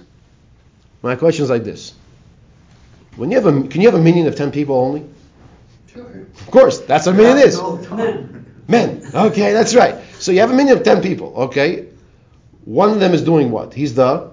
my 1.01 1.15
question 1.15 1.43
is 1.43 1.49
like 1.49 1.63
this. 1.63 1.93
When 3.15 3.31
you 3.31 3.39
have 3.39 3.45
a, 3.45 3.67
can 3.67 3.81
you 3.81 3.89
have 3.89 3.99
a 3.99 4.03
minion 4.03 4.27
of 4.27 4.35
10 4.35 4.51
people 4.51 4.75
only? 4.75 5.05
Of 6.39 6.51
course, 6.51 6.79
that's 6.79 7.05
what 7.05 7.15
a 7.15 7.17
minion 7.17 7.37
is. 7.37 7.59
Men. 8.67 9.01
Okay, 9.13 9.53
that's 9.53 9.75
right. 9.75 9.95
So 10.19 10.31
you 10.31 10.39
have 10.39 10.51
a 10.51 10.53
minion 10.53 10.77
of 10.77 10.83
10 10.83 11.01
people, 11.01 11.33
okay? 11.35 11.87
One 12.65 12.91
of 12.91 12.99
them 12.99 13.13
is 13.13 13.21
doing 13.23 13.51
what? 13.51 13.73
He's 13.73 13.95
the, 13.95 14.31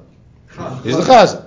he's 0.82 0.96
the 0.96 1.02
chazan. 1.02 1.44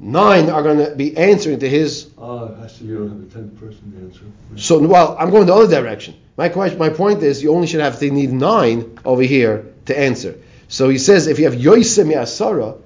Nine 0.00 0.48
are 0.48 0.62
going 0.62 0.78
to 0.78 0.94
be 0.94 1.16
answering 1.16 1.58
to 1.58 1.68
his 1.68 2.08
Ah, 2.16 2.50
actually, 2.62 2.90
you 2.90 2.98
don't 2.98 3.08
have 3.10 3.20
a 3.20 3.34
tenth 3.34 3.58
person 3.58 3.92
to 3.92 3.98
answer. 4.06 4.24
So, 4.54 4.78
well, 4.78 5.16
I'm 5.18 5.30
going 5.30 5.46
the 5.46 5.54
other 5.54 5.66
direction. 5.68 6.14
My 6.36 6.48
question, 6.48 6.78
my 6.78 6.88
point 6.88 7.22
is, 7.24 7.42
you 7.42 7.52
only 7.52 7.66
should 7.66 7.80
have 7.80 7.98
to 7.98 8.08
need 8.10 8.32
nine 8.32 8.96
over 9.04 9.22
here 9.22 9.66
to 9.86 9.98
answer. 9.98 10.38
So 10.68 10.88
he 10.88 10.98
says, 10.98 11.26
if 11.26 11.40
you 11.40 11.46
have 11.46 11.54
yoisem 11.54 12.14
yasara, 12.14 12.80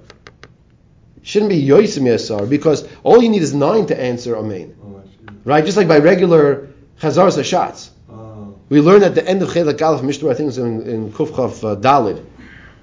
it 1.17 1.27
shouldn't 1.27 1.51
be 1.51 1.63
yoisem 1.63 2.01
yasara 2.03 2.49
because 2.49 2.87
all 3.03 3.21
you 3.21 3.29
need 3.29 3.43
is 3.43 3.53
nine 3.53 3.85
to 3.87 3.99
answer 3.99 4.35
amen, 4.35 4.75
Oh. 4.81 4.82
Right? 5.45 5.63
Just 5.65 5.77
like 5.77 5.87
by 5.87 5.99
regular 5.99 6.67
chazar 7.01 7.43
shots. 7.43 7.91
Ah, 8.11 8.47
We 8.69 8.81
learn 8.81 9.03
at 9.03 9.15
the 9.15 9.27
end 9.27 9.41
of 9.41 9.49
Chelak 9.49 9.81
Aleph 9.81 10.03
Mishnah, 10.03 10.29
I 10.29 10.33
think 10.33 10.49
it's 10.49 10.57
in, 10.57 10.81
in 10.87 11.11
Kufchav 11.11 11.63
uh, 11.63 11.75
Dalid, 11.75 12.23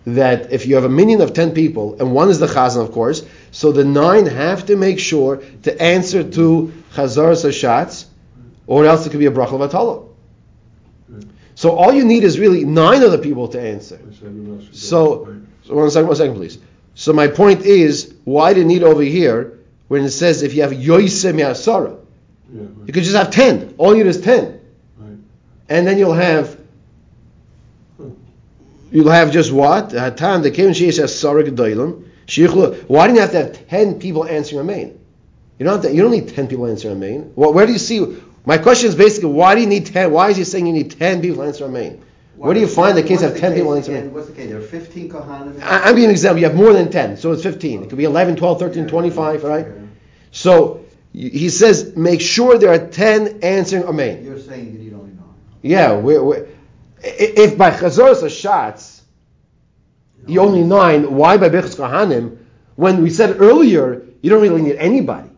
that 0.06 0.52
if 0.52 0.66
you 0.66 0.74
have 0.76 0.84
a 0.84 0.88
minion 0.88 1.20
of 1.20 1.32
ten 1.34 1.52
people 1.52 1.96
and 2.00 2.12
one 2.14 2.30
is 2.30 2.38
the 2.38 2.46
chazan, 2.46 2.82
of 2.82 2.92
course, 2.92 3.24
so 3.50 3.72
the 3.72 3.84
nine 3.84 4.26
have 4.26 4.66
to 4.66 4.76
make 4.76 4.98
sure 4.98 5.42
to 5.62 5.82
answer 5.82 6.22
to 6.24 6.72
chazar 6.94 7.52
shots, 7.52 8.06
or 8.66 8.86
else 8.86 9.06
it 9.06 9.10
could 9.10 9.20
be 9.20 9.26
a 9.26 9.30
bracha 9.30 9.54
of 9.54 9.60
atala. 9.60 10.06
Good. 11.10 11.28
So 11.54 11.72
all 11.72 11.92
you 11.92 12.04
need 12.04 12.24
is 12.24 12.38
really 12.38 12.64
nine 12.64 13.02
other 13.02 13.18
people 13.18 13.48
to 13.48 13.60
answer. 13.60 13.96
I 13.96 14.14
said 14.14 14.26
everyone 14.26 14.56
else 14.56 14.64
should 14.64 14.72
go. 14.72 14.78
So, 14.78 15.36
so 15.64 15.74
one 15.74 15.90
second, 15.90 16.06
one 16.08 16.16
second, 16.16 16.34
please. 16.36 16.58
So 16.94 17.12
my 17.12 17.28
point 17.28 17.62
is, 17.62 18.14
why 18.24 18.54
do 18.54 18.60
you 18.60 18.66
need 18.66 18.82
over 18.82 19.02
here 19.02 19.58
when 19.88 20.04
it 20.04 20.10
says 20.10 20.42
if 20.42 20.54
you 20.54 20.62
have 20.62 20.72
yoisem 20.72 21.34
yasara? 21.34 21.99
Yeah, 22.52 22.62
You 22.86 22.92
could 22.92 23.04
just 23.04 23.16
have 23.16 23.30
ten. 23.30 23.74
All 23.78 23.94
you 23.96 24.02
need 24.04 24.10
is 24.10 24.20
ten. 24.20 24.60
right. 24.98 25.16
and 25.68 25.86
then 25.86 25.98
you'll 25.98 26.14
have 26.14 26.56
you'll 28.90 29.10
have 29.10 29.30
just 29.32 29.52
what 29.52 29.94
uh, 29.94 30.10
hatan 30.10 30.42
the 30.42 30.50
kevin 30.50 30.72
sheish 30.72 30.98
has 30.98 31.16
sarah 31.18 31.44
gedolim 31.44 32.04
sheichlu. 32.26 32.82
Why 32.88 33.06
do 33.08 33.14
you 33.14 33.20
have 33.20 33.30
to 33.32 33.38
have 33.44 33.68
ten 33.68 33.98
people 34.00 34.24
answering 34.26 34.60
a 34.60 34.64
main? 34.64 34.98
You 35.58 35.64
don't 35.66 35.74
have 35.74 35.82
to, 35.90 35.94
you 35.94 36.02
don't 36.02 36.10
need 36.12 36.28
ten 36.34 36.46
people 36.48 36.66
answering 36.66 36.94
a 36.96 36.98
main. 36.98 37.32
Well, 37.36 37.52
where 37.52 37.66
do 37.66 37.72
you 37.72 37.78
see? 37.78 38.16
My 38.46 38.56
question 38.58 38.88
is 38.88 38.94
basically 38.94 39.30
why 39.30 39.54
do 39.54 39.60
you 39.60 39.66
need 39.66 39.86
ten? 39.86 40.10
Why 40.10 40.30
is 40.30 40.36
he 40.36 40.44
saying 40.44 40.66
you 40.66 40.72
need 40.72 40.92
ten 40.98 41.20
people 41.20 41.42
answering 41.42 41.76
answer 41.76 41.88
a 41.88 41.90
main? 41.92 42.02
Where 42.36 42.54
do 42.54 42.60
you 42.60 42.66
find 42.68 42.96
the 42.96 43.02
case 43.02 43.22
of 43.22 43.36
ten 43.36 43.52
people 43.54 43.74
answering? 43.74 43.98
again? 43.98 44.14
What's 44.14 44.28
the 44.28 44.32
case? 44.32 44.48
There 44.48 44.58
are 44.58 44.62
15 44.62 45.10
Kohanim. 45.10 45.60
I- 45.62 45.80
I'm 45.82 45.94
giving 45.94 46.04
an 46.06 46.10
example. 46.10 46.38
You 46.40 46.46
have 46.46 46.56
more 46.56 46.72
than 46.72 46.90
10, 46.90 47.18
so 47.18 47.32
it's 47.32 47.42
15. 47.42 47.82
It 47.82 47.88
could 47.90 47.98
be 47.98 48.04
11, 48.04 48.36
12, 48.36 48.58
13, 48.58 48.86
25, 48.88 49.44
right? 49.44 49.66
So 50.30 50.72
y- 50.72 50.80
he 51.12 51.48
says, 51.48 51.96
make 51.96 52.20
sure 52.20 52.58
there 52.58 52.72
are 52.72 52.86
10 52.86 53.40
answering 53.42 53.84
Amen. 53.84 54.24
You're 54.24 54.38
saying 54.38 54.72
you 54.72 54.78
need 54.78 54.94
only 54.94 55.10
nine. 55.12 55.24
Yeah, 55.62 55.94
we're, 55.94 56.22
we're, 56.22 56.46
if 57.02 57.58
by 57.58 57.70
Chazoros 57.70 58.22
are 58.22 58.30
shots, 58.30 59.02
you 60.26 60.40
only 60.40 60.62
nine, 60.62 61.14
why 61.14 61.36
by 61.36 61.48
Bechus 61.48 61.76
Kohanim? 61.76 62.38
When 62.76 63.02
we 63.02 63.10
said 63.10 63.40
earlier, 63.40 64.02
you 64.22 64.30
don't 64.30 64.40
really 64.42 64.62
need 64.62 64.76
anybody. 64.76 65.28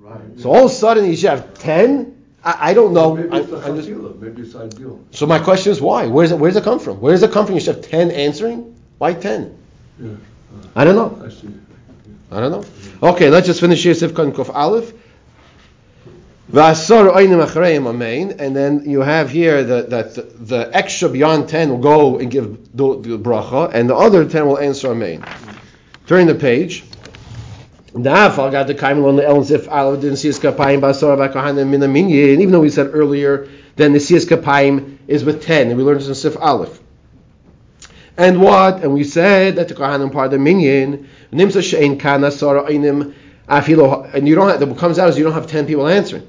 Right. 0.00 0.20
So 0.38 0.50
all 0.50 0.64
of 0.66 0.70
a 0.70 0.74
sudden 0.74 1.04
you 1.04 1.16
should 1.16 1.30
have 1.30 1.54
10? 1.58 2.08
I, 2.44 2.70
I 2.70 2.74
don't 2.74 2.92
know. 2.92 3.14
Maybe 3.14 3.36
it's 3.36 3.50
the 3.50 3.58
I'm 3.58 3.76
just- 3.76 3.88
Maybe 3.88 4.42
it's 4.42 4.56
ideal. 4.56 5.04
so 5.12 5.26
my 5.26 5.38
question 5.38 5.70
is 5.70 5.80
why? 5.80 6.06
Where 6.06 6.24
does 6.24 6.32
it, 6.32 6.38
where 6.38 6.50
does 6.50 6.56
it 6.60 6.64
come 6.64 6.80
from? 6.80 7.00
Where 7.00 7.12
does 7.12 7.22
it 7.22 7.30
come 7.30 7.46
from? 7.46 7.54
You 7.54 7.60
should 7.60 7.76
have 7.76 7.84
10 7.84 8.10
answering? 8.10 8.74
Why 8.98 9.14
10? 9.14 9.56
Yeah. 10.00 10.10
I 10.74 10.84
don't 10.84 10.96
know. 10.96 11.22
I. 11.24 12.36
I 12.36 12.40
don't 12.40 12.50
know. 12.50 13.08
Okay, 13.10 13.28
let's 13.30 13.46
just 13.46 13.60
finish 13.60 13.82
here. 13.82 13.92
Sifkan 13.94 14.32
Kuf 14.32 14.52
Aleph. 14.54 14.92
V'asar 14.92 15.00
oinim 15.00 15.00
achreim 16.02 16.10
amein, 16.10 16.41
and 16.54 16.76
then 18.56 18.82
you 18.84 19.00
have 19.00 19.30
here 19.30 19.64
that 19.64 19.90
that 19.90 20.14
the, 20.48 20.70
extra 20.72 21.08
beyond 21.08 21.48
ten 21.48 21.70
will 21.70 21.78
go 21.78 22.18
and 22.18 22.30
give 22.30 22.76
the, 22.76 23.18
bracha, 23.18 23.72
and 23.72 23.88
the 23.88 23.96
other 23.96 24.28
ten 24.28 24.46
will 24.46 24.58
answer 24.58 24.88
amein. 24.88 25.26
Turn 26.06 26.26
the 26.26 26.34
page. 26.34 26.84
Even 27.94 28.02
though 28.02 28.28
we 32.60 32.70
said 32.70 32.90
earlier, 32.92 33.48
then 33.76 33.92
the 33.92 33.98
siyas 33.98 34.26
kapayim 34.26 34.98
is 35.08 35.24
with 35.24 35.42
ten, 35.42 35.68
and 35.68 35.78
we 35.78 35.84
learned 35.84 36.00
this 36.00 36.08
in 36.08 36.14
Sif 36.14 36.36
Aleph. 36.36 36.80
And 38.18 38.42
what? 38.42 38.82
And 38.82 38.92
we 38.92 39.04
said 39.04 39.56
that 39.56 39.68
the 39.68 39.74
Kohanim 39.74 40.12
part 40.12 40.26
of 40.26 40.32
the 40.32 40.38
minyan, 40.38 41.08
nimsa 41.32 41.62
she'en 41.62 41.98
kana 41.98 42.30
sara 42.30 42.64
einim 42.64 43.14
and 43.48 44.28
you 44.28 44.34
don't 44.34 44.48
have, 44.48 44.68
what 44.68 44.78
comes 44.78 44.98
out 44.98 45.08
is 45.08 45.18
you 45.18 45.24
don't 45.24 45.32
have 45.32 45.46
ten 45.46 45.66
people 45.66 45.86
answering. 45.86 46.26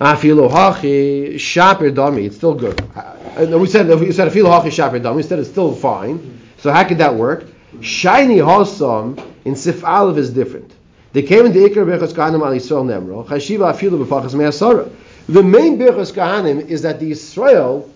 Afilo 0.00 0.50
hachi 0.50 1.38
shaper 1.38 1.90
dami, 1.90 2.24
it's 2.24 2.36
still 2.36 2.54
good. 2.54 2.80
Uh, 2.96 3.16
And 3.36 3.60
we 3.60 3.66
said 3.66 3.86
we 4.00 4.12
said 4.12 4.32
afilo 4.32 4.48
hachi 4.50 4.72
shaper 4.72 4.98
dami, 4.98 5.16
we 5.16 5.22
said 5.22 5.38
it's 5.38 5.50
still 5.50 5.74
fine. 5.74 6.40
So 6.58 6.72
how 6.72 6.84
could 6.84 6.98
that 6.98 7.14
work? 7.14 7.44
Shiny 7.82 8.38
hasam 8.38 9.22
in 9.44 9.56
sif 9.56 9.84
aleph 9.84 10.16
is 10.16 10.30
different. 10.30 10.72
They 11.12 11.22
came 11.22 11.44
in 11.44 11.52
the 11.52 11.60
ikar 11.60 11.84
bechas 11.84 12.14
kahanim 12.14 12.40
al 12.44 12.52
Yisrael 12.52 12.86
nemro 12.86 13.26
chashiva 13.26 13.74
afilo 13.74 14.02
b'pachas 14.04 14.34
me'asara. 14.34 14.90
The 15.28 15.42
main 15.42 15.78
bechas 15.78 16.12
kahanim 16.14 16.66
is 16.66 16.82
that 16.82 16.98
the 16.98 17.10
Israel 17.10 17.90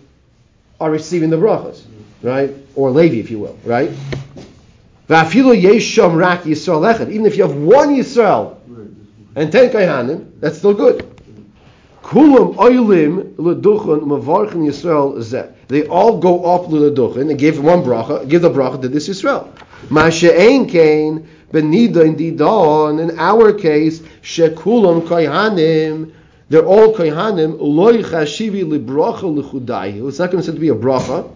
are 0.80 0.90
receiving 0.90 1.30
the 1.30 1.36
brachas, 1.36 1.82
right? 2.22 2.54
Or 2.74 2.90
Levi, 2.90 3.16
if 3.16 3.30
you 3.30 3.38
will, 3.38 3.58
right? 3.64 3.90
Va'afilu 5.08 5.58
yesh 5.60 5.84
sham 5.84 6.16
rak 6.16 6.42
Yisrael 6.42 6.94
echad. 6.94 7.10
Even 7.10 7.24
if 7.24 7.38
you 7.38 7.44
have 7.46 7.56
one 7.56 7.94
Yisrael 7.96 8.58
and 9.36 9.50
ten 9.50 9.70
kahanim, 9.70 10.38
that's 10.40 10.58
still 10.58 10.74
good. 10.74 11.13
Kulam 12.04 12.54
oilim 12.56 13.34
leduchon 13.36 14.02
mavarchin 14.02 14.66
Yisrael 14.66 15.16
zeh. 15.20 15.50
They 15.68 15.86
all 15.86 16.18
go 16.18 16.44
up 16.44 16.68
leduchon 16.68 17.30
and 17.30 17.38
give 17.38 17.64
one 17.64 17.82
bracha, 17.82 18.28
give 18.28 18.42
the 18.42 18.50
bracha 18.50 18.82
to 18.82 18.88
this 18.88 19.08
Yisrael. 19.08 19.48
Ma'ashe'ein 19.88 20.70
kain 20.70 21.26
benida 21.50 22.04
in 22.04 22.14
didon. 22.14 23.00
In 23.00 23.18
our 23.18 23.54
case, 23.54 24.00
shekulam 24.22 25.06
kohanim. 25.06 26.12
They're 26.50 26.66
all 26.66 26.94
kohanim. 26.94 27.56
Loy 27.58 28.02
chashivi 28.02 28.64
libracha 28.64 29.22
lechudai. 29.22 30.06
It's 30.06 30.18
not 30.18 30.30
going 30.30 30.44
to 30.44 30.52
be 30.52 30.68
a 30.68 30.74
bracha 30.74 31.34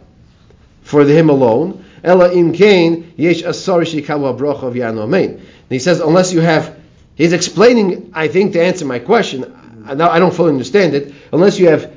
for 0.83 1.03
him 1.03 1.31
alone. 1.31 1.83
Ella 2.05 2.31
im 2.31 2.53
kain 2.53 3.15
yesh 3.17 3.43
asar 3.43 3.81
shikalu 3.81 4.39
bracha 4.39 4.65
of 4.65 4.75
yanu. 4.75 5.03
And 5.15 5.41
he 5.71 5.79
says 5.79 6.01
unless 6.01 6.35
you 6.35 6.41
have, 6.41 6.77
he's 7.15 7.33
explaining. 7.33 8.11
I 8.15 8.29
think 8.29 8.53
to 8.53 8.63
answer 8.63 8.85
my 8.85 8.99
question. 8.99 9.55
Now 9.95 10.11
I 10.11 10.19
don't 10.19 10.35
fully 10.35 10.51
understand 10.51 10.95
it. 10.95 11.15
Unless 11.33 11.59
you 11.59 11.69
have 11.69 11.95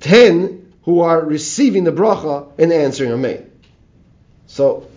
ten 0.00 0.72
who 0.82 1.00
are 1.00 1.20
receiving 1.20 1.84
the 1.84 1.92
bracha 1.92 2.50
and 2.58 2.72
answering 2.72 3.12
amen. 3.12 3.50
So 4.46 4.88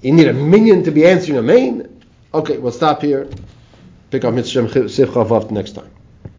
you 0.00 0.12
need 0.12 0.28
a 0.28 0.32
minyan 0.32 0.84
to 0.84 0.90
be 0.90 1.06
answering 1.06 1.38
amen. 1.38 2.02
Okay, 2.32 2.58
we'll 2.58 2.72
stop 2.72 3.02
here. 3.02 3.28
Pick 4.10 4.24
up 4.24 4.34
Mitzvah 4.34 4.62
Sivcha 4.62 5.50
next 5.50 5.72
time. 5.72 5.93